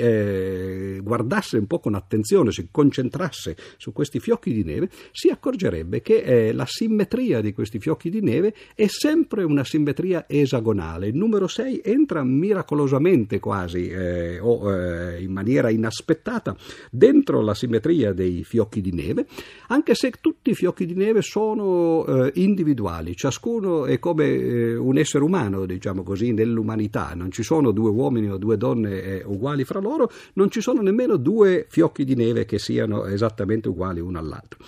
guardasse 1.03 1.57
un 1.57 1.67
po' 1.67 1.79
con 1.79 1.95
attenzione, 1.95 2.12
l'attenzione 2.13 2.53
si 2.53 2.69
concentrasse 2.71 3.57
su 3.79 3.93
questi 3.93 4.21
fiocchi 4.21 4.53
di 4.53 4.65
neve, 4.65 4.91
si 5.13 5.29
accorgerebbe 5.29 6.03
che 6.03 6.17
eh, 6.17 6.53
la 6.53 6.67
simmetria 6.67 7.41
di 7.41 7.55
questi 7.55 7.79
fiocchi 7.79 8.11
di 8.11 8.21
neve 8.21 8.55
è 8.75 8.87
sempre 8.87 9.43
una 9.45 9.65
simmetria 9.65 10.27
esagonale. 10.29 11.09
Il 11.09 11.17
numero 11.17 11.47
6 11.47 11.81
entra 11.83 12.23
miracolosamente 12.23 13.41
quasi 13.41 13.89
eh, 13.89 14.39
o 14.39 14.73
eh, 14.73 15.23
in 15.23 15.33
maniera 15.33 15.71
inaspettata 15.71 16.55
dentro 16.91 17.41
la 17.41 17.55
simmetria 17.55 18.13
dei 18.13 18.45
fiocchi 18.45 18.81
di 18.81 18.93
neve, 18.93 19.27
anche 19.69 19.95
se 19.95 20.13
tutti 20.21 20.51
i 20.51 20.55
fiocchi 20.55 20.85
di 20.85 20.95
neve 20.95 21.23
sono 21.23 22.05
eh, 22.05 22.33
individuali, 22.35 23.17
ciascuno 23.17 23.87
è 23.87 23.99
come 23.99 24.27
eh, 24.27 24.77
un 24.77 24.99
essere 24.99 25.25
umano, 25.25 25.65
diciamo 25.65 26.03
così, 26.03 26.33
nell'umanità, 26.33 27.13
non 27.15 27.31
ci 27.31 27.43
sono 27.43 27.71
due 27.71 27.91
uomini 27.91 28.29
o 28.31 28.37
due 28.37 28.57
donne 28.57 29.03
eh, 29.03 29.23
uguali 29.25 29.65
fra 29.65 29.81
loro, 29.81 30.11
non 30.35 30.51
ci 30.51 30.61
sono 30.61 30.83
nemmeno 30.83 31.17
due 31.17 31.67
fiocchi 31.69 31.92
di 32.01 32.15
neve 32.15 32.45
che 32.47 32.59
siano 32.59 33.05
esattamente 33.05 33.69
uguali 33.69 34.01
uno 34.01 34.19
all'altro. 34.19 34.59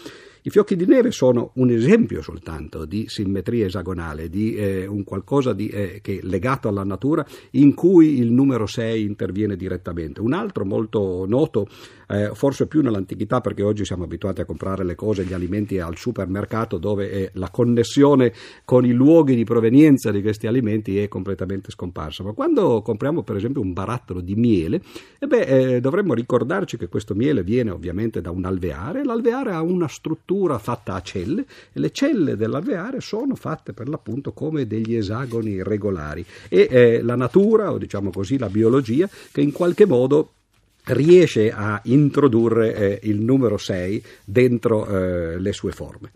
I 0.46 0.50
fiocchi 0.50 0.76
di 0.76 0.84
neve 0.84 1.10
sono 1.10 1.52
un 1.54 1.70
esempio 1.70 2.20
soltanto 2.20 2.84
di 2.84 3.06
simmetria 3.08 3.64
esagonale, 3.64 4.28
di 4.28 4.54
eh, 4.54 4.86
un 4.86 5.02
qualcosa 5.02 5.54
di, 5.54 5.68
eh, 5.68 6.00
che 6.02 6.18
è 6.18 6.20
legato 6.20 6.68
alla 6.68 6.84
natura 6.84 7.24
in 7.52 7.72
cui 7.72 8.18
il 8.18 8.30
numero 8.30 8.66
6 8.66 9.04
interviene 9.04 9.56
direttamente. 9.56 10.20
Un 10.20 10.34
altro 10.34 10.66
molto 10.66 11.24
noto 11.26 11.66
eh, 12.08 12.30
forse 12.34 12.66
più 12.66 12.82
nell'antichità 12.82 13.40
perché 13.40 13.62
oggi 13.62 13.84
siamo 13.84 14.04
abituati 14.04 14.40
a 14.40 14.44
comprare 14.44 14.84
le 14.84 14.94
cose, 14.94 15.25
gli 15.25 15.32
alimenti 15.32 15.78
al 15.78 15.96
supermercato 15.96 16.78
dove 16.78 17.11
eh, 17.11 17.30
la 17.34 17.50
connessione 17.50 18.32
con 18.64 18.84
i 18.84 18.92
luoghi 18.92 19.34
di 19.34 19.44
provenienza 19.44 20.11
di 20.11 20.23
questi 20.23 20.46
alimenti 20.46 20.99
è 20.99 21.08
completamente 21.08 21.70
scomparsa. 21.70 22.23
Ma 22.23 22.32
quando 22.32 22.82
compriamo 22.82 23.23
per 23.23 23.37
esempio 23.37 23.61
un 23.61 23.73
barattolo 23.73 24.20
di 24.20 24.34
miele, 24.34 24.80
eh 25.18 25.26
beh, 25.26 25.75
eh, 25.75 25.80
dovremmo 25.80 26.14
ricordarci 26.14 26.76
che 26.76 26.88
questo 26.88 27.14
miele 27.14 27.42
viene 27.42 27.70
ovviamente 27.70 28.20
da 28.20 28.30
un 28.30 28.44
alveare, 28.44 29.04
l'alveare 29.04 29.52
ha 29.52 29.62
una 29.62 29.88
struttura 29.88 30.58
fatta 30.58 30.94
a 30.94 31.02
celle 31.02 31.44
e 31.73 31.80
le 31.80 31.90
celle 31.90 32.37
dell'alveare 32.37 33.00
sono 33.00 33.34
fatte 33.34 33.73
per 33.73 33.88
l'appunto 33.88 34.32
come 34.32 34.66
degli 34.66 34.94
esagoni 34.94 35.62
regolari 35.62 36.25
e 36.49 36.68
eh, 36.70 37.02
la 37.02 37.16
natura 37.16 37.73
o 37.73 37.78
diciamo 37.78 38.11
così 38.11 38.38
la 38.38 38.49
biologia 38.49 39.08
che 39.32 39.40
in 39.40 39.52
qualche 39.52 39.87
modo 39.87 40.30
riesce 40.84 41.50
a 41.50 41.80
introdurre 41.84 42.74
eh, 42.74 43.00
il 43.08 43.20
numero 43.20 43.56
6 43.56 44.02
dentro 44.24 44.86
eh, 44.86 45.38
le 45.38 45.52
sue 45.52 45.72
forme. 45.72 46.10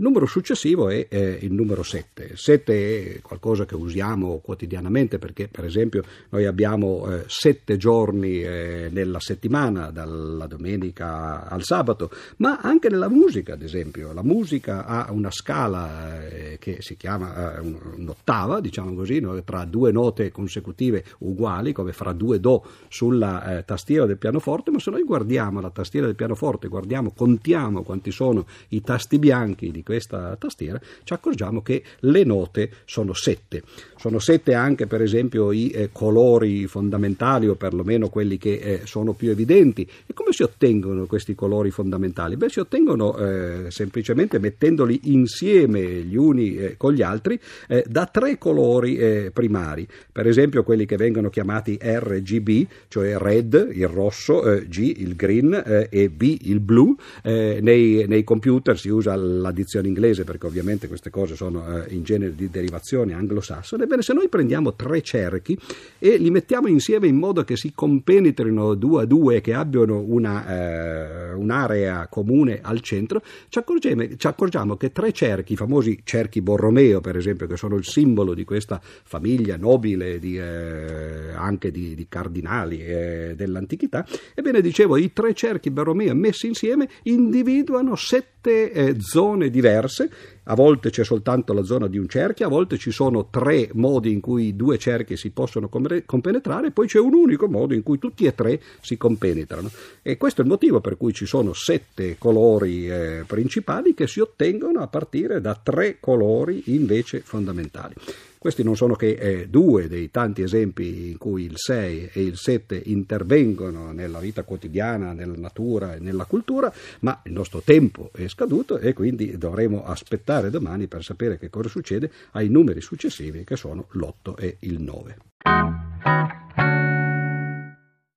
Il 0.00 0.06
numero 0.06 0.24
successivo 0.24 0.88
è 0.88 1.08
eh, 1.10 1.40
il 1.42 1.52
numero 1.52 1.82
7. 1.82 2.30
7 2.34 3.16
è 3.16 3.20
qualcosa 3.20 3.66
che 3.66 3.74
usiamo 3.74 4.38
quotidianamente 4.38 5.18
perché, 5.18 5.46
per 5.46 5.66
esempio, 5.66 6.02
noi 6.30 6.46
abbiamo 6.46 7.06
eh, 7.06 7.24
7 7.26 7.76
giorni 7.76 8.40
eh, 8.40 8.88
nella 8.90 9.20
settimana, 9.20 9.90
dalla 9.90 10.46
domenica 10.46 11.46
al 11.46 11.62
sabato, 11.64 12.10
ma 12.36 12.60
anche 12.62 12.88
nella 12.88 13.10
musica, 13.10 13.52
ad 13.52 13.60
esempio. 13.60 14.14
La 14.14 14.22
musica 14.22 14.86
ha 14.86 15.12
una 15.12 15.30
scala 15.30 16.26
eh, 16.30 16.56
che 16.58 16.78
si 16.80 16.96
chiama 16.96 17.58
eh, 17.58 17.60
un'ottava, 17.96 18.62
diciamo 18.62 18.94
così, 18.94 19.20
no? 19.20 19.42
tra 19.42 19.66
due 19.66 19.92
note 19.92 20.32
consecutive 20.32 21.04
uguali, 21.18 21.74
come 21.74 21.92
fra 21.92 22.14
due 22.14 22.40
do 22.40 22.64
sulla 22.88 23.58
eh, 23.58 23.64
tastiera 23.66 24.06
del 24.06 24.16
pianoforte, 24.16 24.70
ma 24.70 24.78
se 24.78 24.90
noi 24.90 25.02
guardiamo 25.02 25.60
la 25.60 25.68
tastiera 25.68 26.06
del 26.06 26.16
pianoforte, 26.16 26.68
guardiamo, 26.68 27.12
contiamo 27.14 27.82
quanti 27.82 28.10
sono 28.10 28.46
i 28.68 28.80
tasti 28.80 29.18
bianchi 29.18 29.70
di 29.70 29.82
questa 29.90 30.36
tastiera, 30.38 30.80
ci 31.02 31.12
accorgiamo 31.12 31.62
che 31.62 31.82
le 32.00 32.22
note 32.22 32.70
sono 32.84 33.12
sette. 33.12 33.64
Sono 33.96 34.20
sette 34.20 34.54
anche 34.54 34.86
per 34.86 35.02
esempio 35.02 35.50
i 35.50 35.70
eh, 35.70 35.88
colori 35.90 36.68
fondamentali 36.68 37.48
o 37.48 37.56
perlomeno 37.56 38.08
quelli 38.08 38.38
che 38.38 38.52
eh, 38.52 38.80
sono 38.84 39.14
più 39.14 39.30
evidenti. 39.30 39.82
E 40.06 40.14
come 40.14 40.30
si 40.30 40.44
ottengono 40.44 41.06
questi 41.06 41.34
colori 41.34 41.72
fondamentali? 41.72 42.36
Beh, 42.36 42.50
si 42.50 42.60
ottengono 42.60 43.16
eh, 43.16 43.66
semplicemente 43.70 44.38
mettendoli 44.38 45.00
insieme 45.12 45.80
gli 45.80 46.16
uni 46.16 46.56
eh, 46.56 46.76
con 46.76 46.92
gli 46.92 47.02
altri 47.02 47.38
eh, 47.66 47.84
da 47.88 48.06
tre 48.06 48.38
colori 48.38 48.96
eh, 48.96 49.30
primari. 49.34 49.88
Per 50.12 50.28
esempio 50.28 50.62
quelli 50.62 50.86
che 50.86 50.96
vengono 50.96 51.30
chiamati 51.30 51.76
RGB, 51.82 52.66
cioè 52.86 53.16
red, 53.16 53.70
il 53.72 53.88
rosso, 53.88 54.40
G, 54.68 54.94
il 54.98 55.16
green 55.16 55.88
e 55.90 56.08
B, 56.10 56.38
il 56.42 56.60
blu. 56.60 56.94
Nei, 57.22 58.04
nei 58.06 58.24
computer 58.24 58.78
si 58.78 58.88
usa 58.88 59.16
l'addizione 59.16 59.79
in 59.80 59.86
inglese, 59.86 60.24
perché 60.24 60.46
ovviamente 60.46 60.88
queste 60.88 61.10
cose 61.10 61.34
sono 61.36 61.84
eh, 61.84 61.94
in 61.94 62.02
genere 62.02 62.34
di 62.34 62.48
derivazione 62.50 63.14
anglosassone, 63.14 63.84
ebbene 63.84 64.02
se 64.02 64.12
noi 64.12 64.28
prendiamo 64.28 64.74
tre 64.74 65.02
cerchi 65.02 65.58
e 65.98 66.16
li 66.16 66.30
mettiamo 66.30 66.68
insieme 66.68 67.06
in 67.06 67.16
modo 67.16 67.44
che 67.44 67.56
si 67.56 67.72
compenetrino 67.74 68.74
due 68.74 69.02
a 69.02 69.04
due 69.04 69.40
che 69.40 69.54
abbiano 69.54 70.00
una, 70.00 70.46
eh, 70.46 71.32
un'area 71.32 72.06
comune 72.08 72.60
al 72.62 72.80
centro, 72.80 73.22
ci 73.48 73.58
accorgiamo, 73.58 74.16
ci 74.16 74.26
accorgiamo, 74.26 74.76
che 74.76 74.92
tre 74.92 75.12
cerchi, 75.12 75.54
i 75.54 75.56
famosi 75.56 76.00
cerchi 76.04 76.40
Borromeo 76.40 77.00
per 77.00 77.16
esempio, 77.16 77.46
che 77.46 77.56
sono 77.56 77.76
il 77.76 77.84
simbolo 77.84 78.34
di 78.34 78.44
questa 78.44 78.80
famiglia 78.82 79.56
nobile 79.56 80.18
di, 80.18 80.38
eh, 80.38 81.32
anche 81.34 81.70
di, 81.70 81.94
di 81.94 82.06
cardinali 82.08 82.84
eh, 82.84 83.34
dell'antichità, 83.36 84.06
ebbene 84.34 84.60
dicevo, 84.60 84.96
i 84.96 85.12
tre 85.12 85.34
cerchi 85.34 85.70
Borromeo 85.70 86.14
messi 86.14 86.46
insieme 86.46 86.88
individuano 87.04 87.96
sette 87.96 88.39
eh, 88.48 88.96
zone 89.00 89.50
diverse 89.50 90.10
a 90.50 90.54
volte 90.54 90.90
c'è 90.90 91.04
soltanto 91.04 91.52
la 91.52 91.62
zona 91.62 91.86
di 91.86 91.96
un 91.96 92.08
cerchio, 92.08 92.46
a 92.46 92.48
volte 92.48 92.76
ci 92.76 92.90
sono 92.90 93.28
tre 93.30 93.68
modi 93.74 94.10
in 94.10 94.20
cui 94.20 94.56
due 94.56 94.78
cerchi 94.78 95.16
si 95.16 95.30
possono 95.30 95.68
compenetrare 95.68 96.72
poi 96.72 96.88
c'è 96.88 96.98
un 96.98 97.14
unico 97.14 97.46
modo 97.46 97.72
in 97.72 97.84
cui 97.84 98.00
tutti 98.00 98.24
e 98.24 98.34
tre 98.34 98.60
si 98.80 98.96
compenetrano. 98.96 99.70
E 100.02 100.16
questo 100.16 100.40
è 100.40 100.44
il 100.44 100.50
motivo 100.50 100.80
per 100.80 100.96
cui 100.96 101.12
ci 101.12 101.24
sono 101.24 101.52
sette 101.52 102.16
colori 102.18 102.90
eh, 102.90 103.24
principali 103.26 103.94
che 103.94 104.08
si 104.08 104.18
ottengono 104.18 104.80
a 104.80 104.88
partire 104.88 105.40
da 105.40 105.58
tre 105.62 105.98
colori 106.00 106.62
invece 106.66 107.20
fondamentali. 107.20 107.94
Questi 108.40 108.62
non 108.62 108.74
sono 108.74 108.94
che 108.94 109.10
eh, 109.10 109.48
due 109.50 109.86
dei 109.86 110.10
tanti 110.10 110.40
esempi 110.40 111.10
in 111.10 111.18
cui 111.18 111.44
il 111.44 111.58
6 111.58 112.08
e 112.10 112.22
il 112.22 112.38
7 112.38 112.80
intervengono 112.86 113.92
nella 113.92 114.18
vita 114.18 114.44
quotidiana, 114.44 115.12
nella 115.12 115.36
natura 115.36 115.94
e 115.94 115.98
nella 115.98 116.24
cultura, 116.24 116.72
ma 117.00 117.20
il 117.24 117.32
nostro 117.32 117.60
tempo 117.60 118.08
è 118.14 118.26
scaduto 118.28 118.78
e 118.78 118.94
quindi 118.94 119.36
dovremo 119.36 119.84
aspettare 119.84 120.48
domani 120.48 120.86
per 120.86 121.04
sapere 121.04 121.36
che 121.36 121.50
cosa 121.50 121.68
succede 121.68 122.10
ai 122.30 122.48
numeri 122.48 122.80
successivi 122.80 123.44
che 123.44 123.56
sono 123.56 123.88
l'8 123.90 124.34
e 124.38 124.56
il 124.60 124.80
9. 124.80 125.16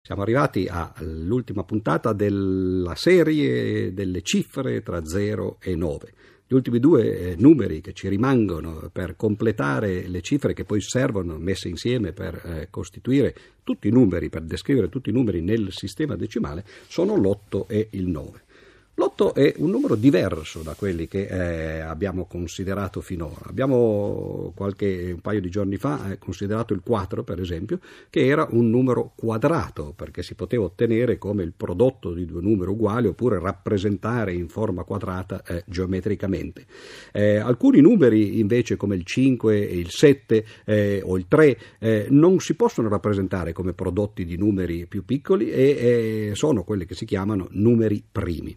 Siamo 0.01 0.21
arrivati 0.21 0.69
all'ultima 0.69 1.65
puntata 1.65 2.13
della 2.13 2.95
serie 2.95 3.93
delle 3.93 4.21
cifre 4.21 4.81
tra 4.83 5.03
0 5.03 5.57
e 5.59 5.75
9. 5.75 6.13
Gli 6.54 6.58
ultimi 6.58 6.80
due 6.80 7.32
eh, 7.32 7.36
numeri 7.36 7.82
che 7.82 7.94
ci 7.94 8.08
rimangono 8.08 8.88
per 8.94 9.16
completare 9.16 10.08
le 10.08 10.22
cifre 10.22 10.54
che 10.54 10.66
poi 10.66 10.82
servono 10.82 11.39
messe 11.39 11.68
insieme 11.68 12.13
per 12.13 12.36
eh, 12.46 12.68
costituire 12.70 13.34
tutti 13.63 13.88
i 13.88 13.92
numeri, 13.92 14.30
per 14.30 14.44
descrivere 14.44 14.88
tutti 14.88 15.10
i 15.10 15.13
numeri 15.13 15.42
nel 15.42 15.72
sistema 15.72 16.16
decimale, 16.16 16.63
sono 16.88 17.16
l'8 17.16 17.66
e 17.68 17.88
il 17.94 18.06
9. 18.06 18.44
L'8 18.95 19.34
è 19.34 19.56
un 19.58 19.71
numero 19.71 19.95
diverso 19.95 20.62
da 20.62 20.75
quelli 20.75 21.08
che 21.08 21.25
eh, 21.25 21.79
abbiamo 21.79 22.25
considerato 22.25 23.01
finora. 23.01 23.45
Abbiamo 23.45 24.53
qualche 24.56 25.10
un 25.12 25.19
paio 25.19 25.41
di 25.41 25.49
giorni 25.49 25.77
fa 25.77 26.12
eh, 26.12 26.19
considerato 26.19 26.75
il 26.75 26.82
4, 26.84 27.23
per 27.23 27.39
esempio, 27.39 27.79
che 28.12 28.27
era 28.27 28.47
un 28.51 28.69
numero 28.69 29.13
quadrato, 29.15 29.93
perché 29.95 30.21
si 30.21 30.36
poteva 30.36 30.65
ottenere 30.65 31.17
come 31.17 31.41
il 31.41 31.53
prodotto 31.58 32.13
di 32.13 32.27
due 32.27 32.41
numeri 32.41 32.69
uguali 32.69 33.08
oppure 33.08 33.39
rappresentare 33.39 34.32
in 34.32 34.47
forma 34.47 34.84
quadrata 34.84 35.41
eh, 35.43 35.63
geometricamente. 35.65 36.67
Eh, 37.12 37.38
alcuni 37.38 37.82
numeri 37.82 38.39
invece 38.39 38.75
come 38.75 38.95
il 38.95 39.06
5 39.06 39.69
e 39.69 39.75
il 39.75 39.89
7 39.89 40.45
eh, 40.65 41.01
o 41.03 41.17
il 41.17 41.25
3 41.27 41.58
eh, 41.79 42.08
non 42.12 42.39
si 42.39 42.53
possono 42.53 42.89
rappresentare 42.89 43.53
come 43.53 43.73
prodotti 43.73 44.23
di 44.23 44.38
numeri 44.38 44.86
più 44.86 45.03
piccoli 45.03 45.49
e 45.49 46.32
sono 46.36 46.63
quelli 46.63 46.86
che 46.86 46.93
si 46.93 47.06
chiamano 47.06 47.47
numeri 47.49 48.03
primi. 48.12 48.56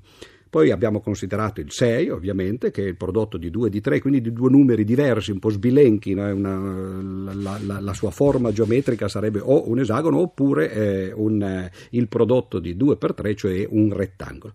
Poi 0.56 0.70
abbiamo 0.70 1.00
considerato 1.02 1.60
il 1.60 1.70
6, 1.70 2.08
ovviamente, 2.08 2.70
che 2.70 2.82
è 2.82 2.86
il 2.86 2.96
prodotto 2.96 3.36
di 3.36 3.50
2 3.50 3.66
e 3.66 3.70
di 3.70 3.82
3, 3.82 4.00
quindi 4.00 4.22
di 4.22 4.32
due 4.32 4.48
numeri 4.48 4.84
diversi, 4.84 5.30
un 5.30 5.38
po' 5.38 5.50
sbilenchi. 5.50 6.14
No? 6.14 6.34
Una, 6.34 7.34
la, 7.34 7.60
la, 7.62 7.80
la, 7.80 7.92
sua 7.92 8.10
forma 8.10 8.50
geometrica 8.52 9.06
sarebbe 9.06 9.38
o 9.38 9.68
un 9.68 9.80
esagono 9.80 10.18
oppure 10.18 10.72
eh, 10.72 11.12
un, 11.12 11.42
eh, 11.42 11.70
il 11.90 12.08
prodotto 12.08 12.58
di 12.58 12.74
2 12.74 12.96
per 12.96 13.12
3, 13.12 13.34
cioè 13.34 13.66
un 13.68 13.92
rettangolo. 13.92 14.54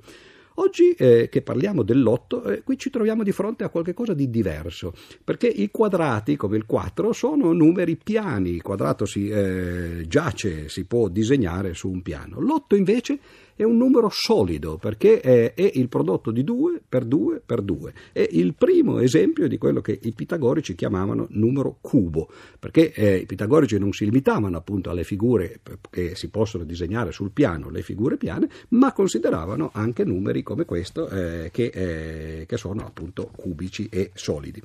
Oggi 0.55 0.91
eh, 0.93 1.29
che 1.29 1.43
parliamo 1.43 1.83
dell'otto, 1.83 2.45
eh, 2.45 2.63
qui 2.63 2.79
ci 2.79 2.89
troviamo 2.89 3.21
di 3.21 3.31
fronte 3.31 3.63
a 3.63 3.69
qualcosa 3.69 4.15
di 4.15 4.27
diverso, 4.27 4.93
perché 5.23 5.47
i 5.47 5.69
quadrati, 5.69 6.35
come 6.35 6.57
il 6.57 6.65
4, 6.65 7.13
sono 7.13 7.53
numeri 7.53 7.95
piani, 7.95 8.49
il 8.49 8.63
quadrato 8.63 9.05
si 9.05 9.29
eh, 9.29 10.03
giace, 10.07 10.67
si 10.67 10.85
può 10.85 11.09
disegnare 11.09 11.75
su 11.75 11.89
un 11.89 12.01
piano. 12.01 12.39
L'otto 12.39 12.75
invece 12.75 13.19
è 13.61 13.63
un 13.63 13.77
numero 13.77 14.09
solido 14.11 14.77
perché 14.77 15.19
è, 15.19 15.53
è 15.53 15.71
il 15.75 15.87
prodotto 15.87 16.31
di 16.31 16.43
2 16.43 16.81
per 16.87 17.05
2 17.05 17.41
per 17.45 17.61
2. 17.61 17.93
È 18.11 18.27
il 18.31 18.55
primo 18.55 18.99
esempio 18.99 19.47
di 19.47 19.57
quello 19.57 19.81
che 19.81 19.97
i 20.01 20.11
pitagorici 20.13 20.73
chiamavano 20.73 21.27
numero 21.29 21.77
cubo, 21.79 22.27
perché 22.57 22.91
eh, 22.91 23.17
i 23.17 23.25
pitagorici 23.25 23.77
non 23.77 23.93
si 23.93 24.05
limitavano 24.05 24.57
appunto 24.57 24.89
alle 24.89 25.03
figure 25.03 25.59
che 25.89 26.15
si 26.15 26.29
possono 26.29 26.63
disegnare 26.63 27.11
sul 27.11 27.31
piano, 27.31 27.69
le 27.69 27.83
figure 27.83 28.17
piane, 28.17 28.49
ma 28.69 28.93
consideravano 28.93 29.69
anche 29.73 30.03
numeri 30.03 30.41
come 30.41 30.65
questo 30.65 31.07
eh, 31.09 31.49
che, 31.51 31.71
eh, 31.73 32.45
che, 32.47 32.57
sono 32.57 32.85
appunto 32.85 33.29
cubici 33.35 33.87
e 33.91 34.09
solidi. 34.13 34.61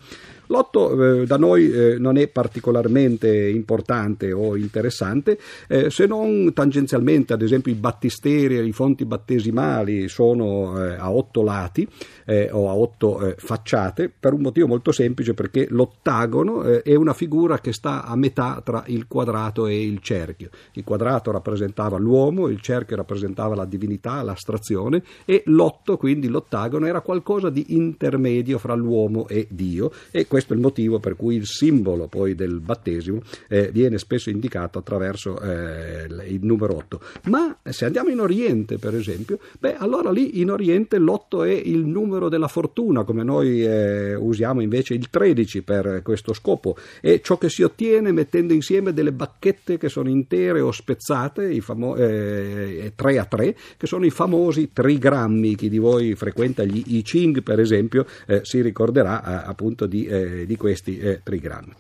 L'otto 0.47 1.21
eh, 1.21 1.27
da 1.27 1.37
noi 1.37 1.71
eh, 1.71 1.99
non 1.99 2.17
è 2.17 2.29
particolarmente 2.29 3.49
importante 3.49 4.33
o 4.33 4.57
interessante, 4.57 5.39
eh, 5.69 5.91
se 5.91 6.07
non 6.07 6.53
tangenzialmente, 6.55 7.35
ad 7.35 7.43
esempio, 7.43 7.73
i 7.73 7.77
battisteri 7.77 8.57
e 8.57 8.65
i 8.65 8.73
fonti 8.87 9.05
battesimali 9.05 10.09
sono 10.09 10.81
eh, 10.81 10.95
a 10.95 11.11
otto 11.11 11.43
lati 11.43 11.89
eh, 12.25 12.49
o 12.53 12.69
a 12.69 12.75
otto 12.75 13.21
eh, 13.21 13.35
facciate, 13.37 14.13
per 14.19 14.33
un 14.33 14.43
motivo 14.43 14.69
molto 14.69 14.93
semplice, 14.93 15.35
perché 15.35 15.67
l'ottagono 15.71 16.63
è 16.63 16.95
una 16.95 17.13
figura 17.13 17.59
che 17.59 17.73
sta 17.73 18.05
a 18.05 18.15
metà 18.17 18.61
tra 18.65 18.85
il 18.87 19.07
quadrato 19.09 19.67
e 19.67 19.83
il 19.83 20.01
cerchio. 20.01 20.51
Il 20.73 20.85
quadrato 20.85 21.33
rappresentava 21.33 21.99
l'uomo, 21.99 22.49
il 22.49 22.61
cerchio 22.61 22.97
rappresentava 22.97 23.55
la 23.57 23.65
divinità, 23.65 24.23
l'astrazione 24.23 25.03
e 25.25 25.43
l'otto, 25.47 25.97
quindi 25.97 26.29
l'ottagono, 26.29 26.87
era 26.87 27.01
qualcosa 27.01 27.51
di 27.51 27.75
intermedio 27.77 28.59
fra 28.59 28.75
l'uomo 28.75 29.27
e 29.27 29.49
Dio 29.51 29.91
e 30.11 30.27
questo 30.27 30.53
è 30.53 30.57
il 30.57 30.63
motivo 30.63 30.99
per 31.01 31.17
cui 31.17 31.35
il 31.35 31.47
simbolo 31.47 32.07
poi 32.07 32.35
del 32.35 32.61
battesimo 32.61 33.21
eh, 33.49 33.71
viene 33.73 33.99
spesso 33.99 34.31
indicato 34.31 34.79
attraverso 34.79 35.41
eh, 35.41 36.07
il 36.29 36.45
numero 36.45 36.77
8. 36.77 37.01
Ma 37.25 37.57
se 37.63 37.85
andiamo 37.85 38.11
in 38.11 38.21
Oriente, 38.21 38.76
per 38.79 38.95
esempio, 38.95 39.39
beh, 39.59 39.77
allora 39.77 40.11
lì 40.11 40.41
in 40.41 40.51
Oriente 40.51 40.99
l'8 40.99 41.45
è 41.45 41.53
il 41.53 41.85
numero 41.85 42.29
della 42.29 42.49
fortuna, 42.49 43.05
come 43.05 43.23
noi 43.23 43.65
eh, 43.65 44.15
usiamo 44.15 44.61
invece 44.61 44.95
il 44.95 45.11
13 45.11 45.63
per 45.63 46.01
questo 46.03 46.33
scopo, 46.33 46.77
è 47.01 47.21
ciò 47.21 47.39
che 47.39 47.49
si 47.49 47.63
ottiene 47.63 48.13
mettendo 48.13 48.53
insieme 48.53 48.93
delle 48.93 49.13
bacchette 49.13 49.79
che 49.79 49.89
sono 49.89 50.09
intere 50.09 50.61
o 50.61 50.71
spezzate, 50.71 51.61
famo- 51.61 51.97
eh, 51.97 52.93
3 52.95 53.19
a 53.19 53.25
3, 53.25 53.57
che 53.77 53.87
sono 53.87 54.05
i 54.05 54.11
famosi 54.11 54.71
trigrammi. 54.73 55.55
Chi 55.55 55.69
di 55.69 55.79
voi 55.79 56.15
frequenta 56.15 56.65
gli 56.65 56.83
I 56.97 57.03
Ching, 57.03 57.43
per 57.43 57.61
esempio, 57.61 58.07
eh, 58.27 58.41
si 58.43 58.61
ricorderà 58.61 59.45
eh, 59.45 59.49
appunto 59.49 59.87
di 59.87 60.07
eh, 60.07 60.47
di 60.47 60.57
questi 60.57 60.99
eh, 60.99 61.21
trigrammi. 61.23 61.73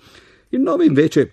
Il 0.50 0.60
9 0.60 0.84
invece 0.84 1.30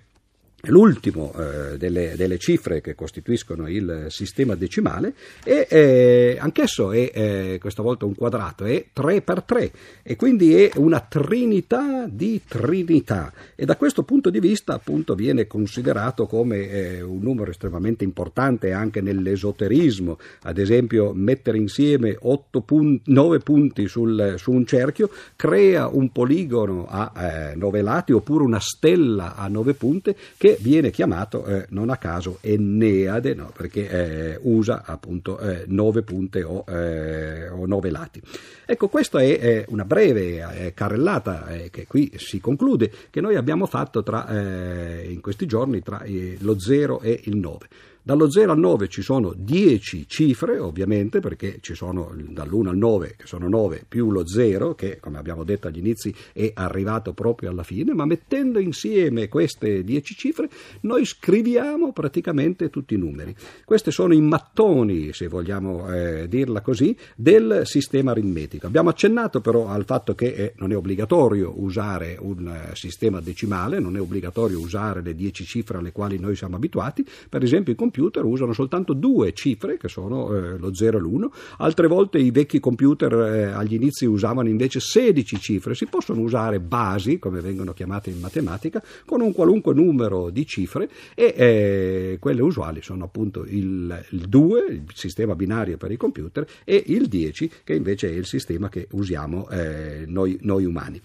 l'ultimo 0.67 1.33
eh, 1.33 1.77
delle, 1.77 2.13
delle, 2.15 2.37
cifre 2.37 2.79
che 2.79 2.95
costituiscono 2.95 3.67
il 3.67 4.05
sistema 4.07 4.55
decimale 4.55 5.13
e 5.43 5.67
eh, 5.69 6.37
anch'esso 6.39 6.93
è 6.93 7.11
eh, 7.13 7.57
questa 7.59 7.81
volta 7.81 8.05
un 8.05 8.15
quadrato, 8.15 8.63
è 8.63 8.85
3 8.93 9.21
per 9.23 9.41
3 9.41 9.71
e 10.01 10.15
quindi 10.15 10.55
è 10.55 10.71
una 10.75 11.01
trinità 11.01 12.05
di 12.07 12.41
trinità. 12.47 13.33
E 13.55 13.65
da 13.65 13.75
questo 13.75 14.03
punto 14.03 14.29
di 14.29 14.39
vista 14.39 14.73
appunto 14.73 15.15
viene 15.15 15.47
considerato 15.47 16.27
come 16.27 16.69
eh, 16.69 17.01
un 17.01 17.19
numero 17.21 17.51
estremamente 17.51 18.05
importante 18.05 18.71
anche 18.71 19.01
nell'esoterismo, 19.01 20.17
ad 20.43 20.57
esempio 20.57 21.11
mettere 21.13 21.57
insieme 21.57 22.17
punti, 22.65 23.11
9 23.11 23.39
punti 23.39 23.87
sul, 23.89 24.35
su 24.37 24.51
un 24.51 24.65
cerchio 24.65 25.09
crea 25.35 25.87
un 25.87 26.09
poligono 26.13 26.87
a 26.87 27.51
9 27.53 27.79
eh, 27.79 27.81
lati 27.81 28.13
oppure 28.13 28.45
una 28.45 28.61
stella 28.61 29.35
a 29.35 29.49
9 29.49 29.73
punte 29.73 30.15
che 30.37 30.52
viene 30.59 30.91
chiamato 30.91 31.45
eh, 31.45 31.65
non 31.69 31.89
a 31.89 31.97
caso 31.97 32.37
Enneade, 32.41 33.33
no, 33.33 33.51
perché 33.55 33.89
eh, 33.89 34.39
usa 34.41 34.83
appunto 34.85 35.39
eh, 35.39 35.63
nove 35.67 36.01
punte 36.01 36.43
o, 36.43 36.63
eh, 36.67 37.49
o, 37.49 37.65
nove 37.65 37.89
lati. 37.89 38.21
Ecco, 38.65 38.87
questa 38.87 39.21
è 39.21 39.65
una 39.67 39.85
breve 39.85 40.65
eh, 40.65 40.73
carrellata 40.73 41.47
eh, 41.47 41.69
che 41.69 41.85
qui 41.87 42.11
si 42.15 42.39
conclude, 42.39 42.91
che 43.09 43.21
noi 43.21 43.35
abbiamo 43.35 43.65
fatto 43.65 44.03
tra, 44.03 44.21
in 44.33 45.21
questi 45.21 45.45
giorni 45.45 45.81
tra 45.81 46.03
lo 46.39 46.59
0 46.59 47.01
e 47.01 47.21
il 47.25 47.37
9. 47.37 47.67
Dallo 48.05 48.29
0 48.29 48.51
al 48.51 48.59
9 48.59 48.89
ci 48.89 49.01
sono 49.01 49.33
10 49.33 50.09
cifre, 50.09 50.59
ovviamente, 50.59 51.21
perché 51.21 51.59
ci 51.61 51.73
sono 51.73 52.13
dall'1 52.13 52.67
al 52.67 52.75
9, 52.75 53.15
che 53.15 53.25
sono 53.25 53.47
9, 53.47 53.85
più 53.87 54.11
lo 54.11 54.27
0, 54.27 54.75
che 54.75 54.99
come 54.99 55.17
abbiamo 55.17 55.45
detto 55.45 55.69
agli 55.69 55.77
inizi 55.77 56.13
è 56.33 56.51
arrivato 56.53 57.13
proprio 57.13 57.49
alla 57.49 57.63
fine, 57.63 57.93
ma 57.93 58.03
mettendo 58.03 58.59
insieme 58.59 59.29
queste 59.29 59.85
10 59.85 60.15
cifre 60.15 60.49
noi 60.81 61.05
scriviamo 61.05 61.93
praticamente 61.93 62.69
tutti 62.69 62.95
i 62.95 62.97
numeri. 62.97 63.33
Questi 63.63 63.89
sono 63.89 64.13
i 64.13 64.19
mattoni, 64.19 65.13
se 65.13 65.29
vogliamo 65.29 65.89
eh, 65.89 66.27
dirla 66.27 66.59
così, 66.59 66.93
del 67.15 67.61
sistema 67.63 68.11
aritmetico. 68.11 68.67
Abbiamo 68.67 68.89
accennato 68.89 69.39
però 69.39 69.69
al 69.69 69.85
fatto 69.85 70.13
che 70.13 70.25
eh, 70.25 70.53
non 70.57 70.73
è 70.73 70.75
obbligatorio 70.75 71.53
usare 71.55 72.17
un 72.19 72.49
eh, 72.49 72.75
sistema 72.75 73.21
decimale, 73.21 73.79
non 73.79 73.95
è 73.95 74.01
obbligatorio 74.01 74.59
usare 74.59 75.01
le 75.01 75.15
10 75.15 75.45
cifre 75.45 75.77
alle 75.77 75.93
quali 75.93 76.19
noi 76.19 76.35
siamo 76.35 76.57
abituati, 76.57 77.07
per 77.29 77.41
esempio 77.43 77.71
i 77.71 77.75
computer 77.93 78.25
usano 78.25 78.53
soltanto 78.53 78.93
due 78.93 79.33
cifre, 79.33 79.77
che 79.77 79.87
sono 79.87 80.35
eh, 80.35 80.57
lo 80.57 80.73
0 80.73 80.97
e 80.97 81.01
l'1, 81.01 81.27
altre 81.57 81.87
volte 81.87 82.17
i 82.17 82.31
vecchi 82.31 82.59
computer 82.59 83.13
eh, 83.13 83.43
agli 83.51 83.75
inizi 83.75 84.05
usavano 84.05 84.49
invece 84.49 84.79
16 84.79 85.39
cifre, 85.39 85.75
si 85.75 85.85
possono 85.85 86.21
usare 86.21 86.59
basi, 86.59 87.19
come 87.19 87.39
vengono 87.39 87.73
chiamate 87.73 88.09
in 88.09 88.19
matematica, 88.19 88.81
con 89.05 89.21
un 89.21 89.31
qualunque 89.31 89.75
numero 89.75 90.31
di 90.31 90.45
cifre 90.47 90.89
e 91.13 91.33
eh, 91.37 92.17
quelle 92.19 92.41
usuali 92.41 92.81
sono 92.81 93.03
appunto 93.03 93.45
il, 93.45 94.05
il 94.09 94.27
2, 94.27 94.65
il 94.69 94.83
sistema 94.93 95.35
binario 95.35 95.77
per 95.77 95.91
i 95.91 95.97
computer, 95.97 96.47
e 96.63 96.83
il 96.87 97.07
10, 97.07 97.51
che 97.63 97.75
invece 97.75 98.09
è 98.09 98.13
il 98.13 98.25
sistema 98.25 98.69
che 98.69 98.87
usiamo 98.91 99.47
eh, 99.49 100.05
noi, 100.07 100.39
noi 100.41 100.65
umani. 100.65 100.99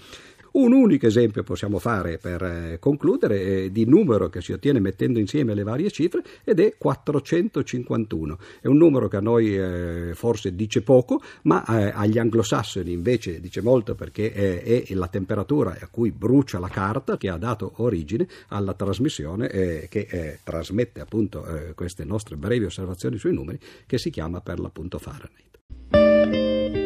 Un 0.59 0.73
unico 0.73 1.07
esempio 1.07 1.44
possiamo 1.44 1.79
fare 1.79 2.18
per 2.18 2.42
eh, 2.42 2.79
concludere 2.81 3.40
eh, 3.40 3.71
di 3.71 3.85
numero 3.85 4.29
che 4.29 4.40
si 4.40 4.51
ottiene 4.53 4.81
mettendo 4.81 5.21
insieme 5.21 5.55
le 5.55 5.62
varie 5.62 5.88
cifre 5.88 6.21
ed 6.42 6.59
è 6.59 6.75
451. 6.77 8.38
È 8.61 8.66
un 8.66 8.77
numero 8.77 9.07
che 9.07 9.18
a 9.18 9.21
noi 9.21 9.57
eh, 9.57 10.11
forse 10.14 10.57
dice 10.57 10.83
poco, 10.83 11.23
ma 11.42 11.62
agli 11.62 12.18
anglosassoni 12.18 12.90
invece 12.90 13.40
dice 13.40 13.62
molto 13.62 13.94
perché 13.94 14.33
è, 14.33 14.85
la 14.94 15.07
temperatura 15.07 15.77
a 15.81 15.87
cui 15.87 16.11
brucia 16.11 16.59
la 16.59 16.68
carta 16.68 17.16
che 17.16 17.29
ha 17.29 17.37
dato 17.37 17.75
origine 17.77 18.27
alla 18.49 18.75
trasmissione 18.75 19.47
che 19.88 20.38
trasmette 20.42 21.01
appunto 21.01 21.47
queste 21.77 22.05
nostre 22.05 22.37
brevi 22.37 22.64
osservazioni 22.64 23.16
sui 23.16 23.33
numeri 23.33 23.61
che 23.87 23.99
si 23.99 24.11
chiama 24.11 24.40
per 24.40 24.59
l'appunto 24.59 24.99
Fahrenheit. 24.99 26.77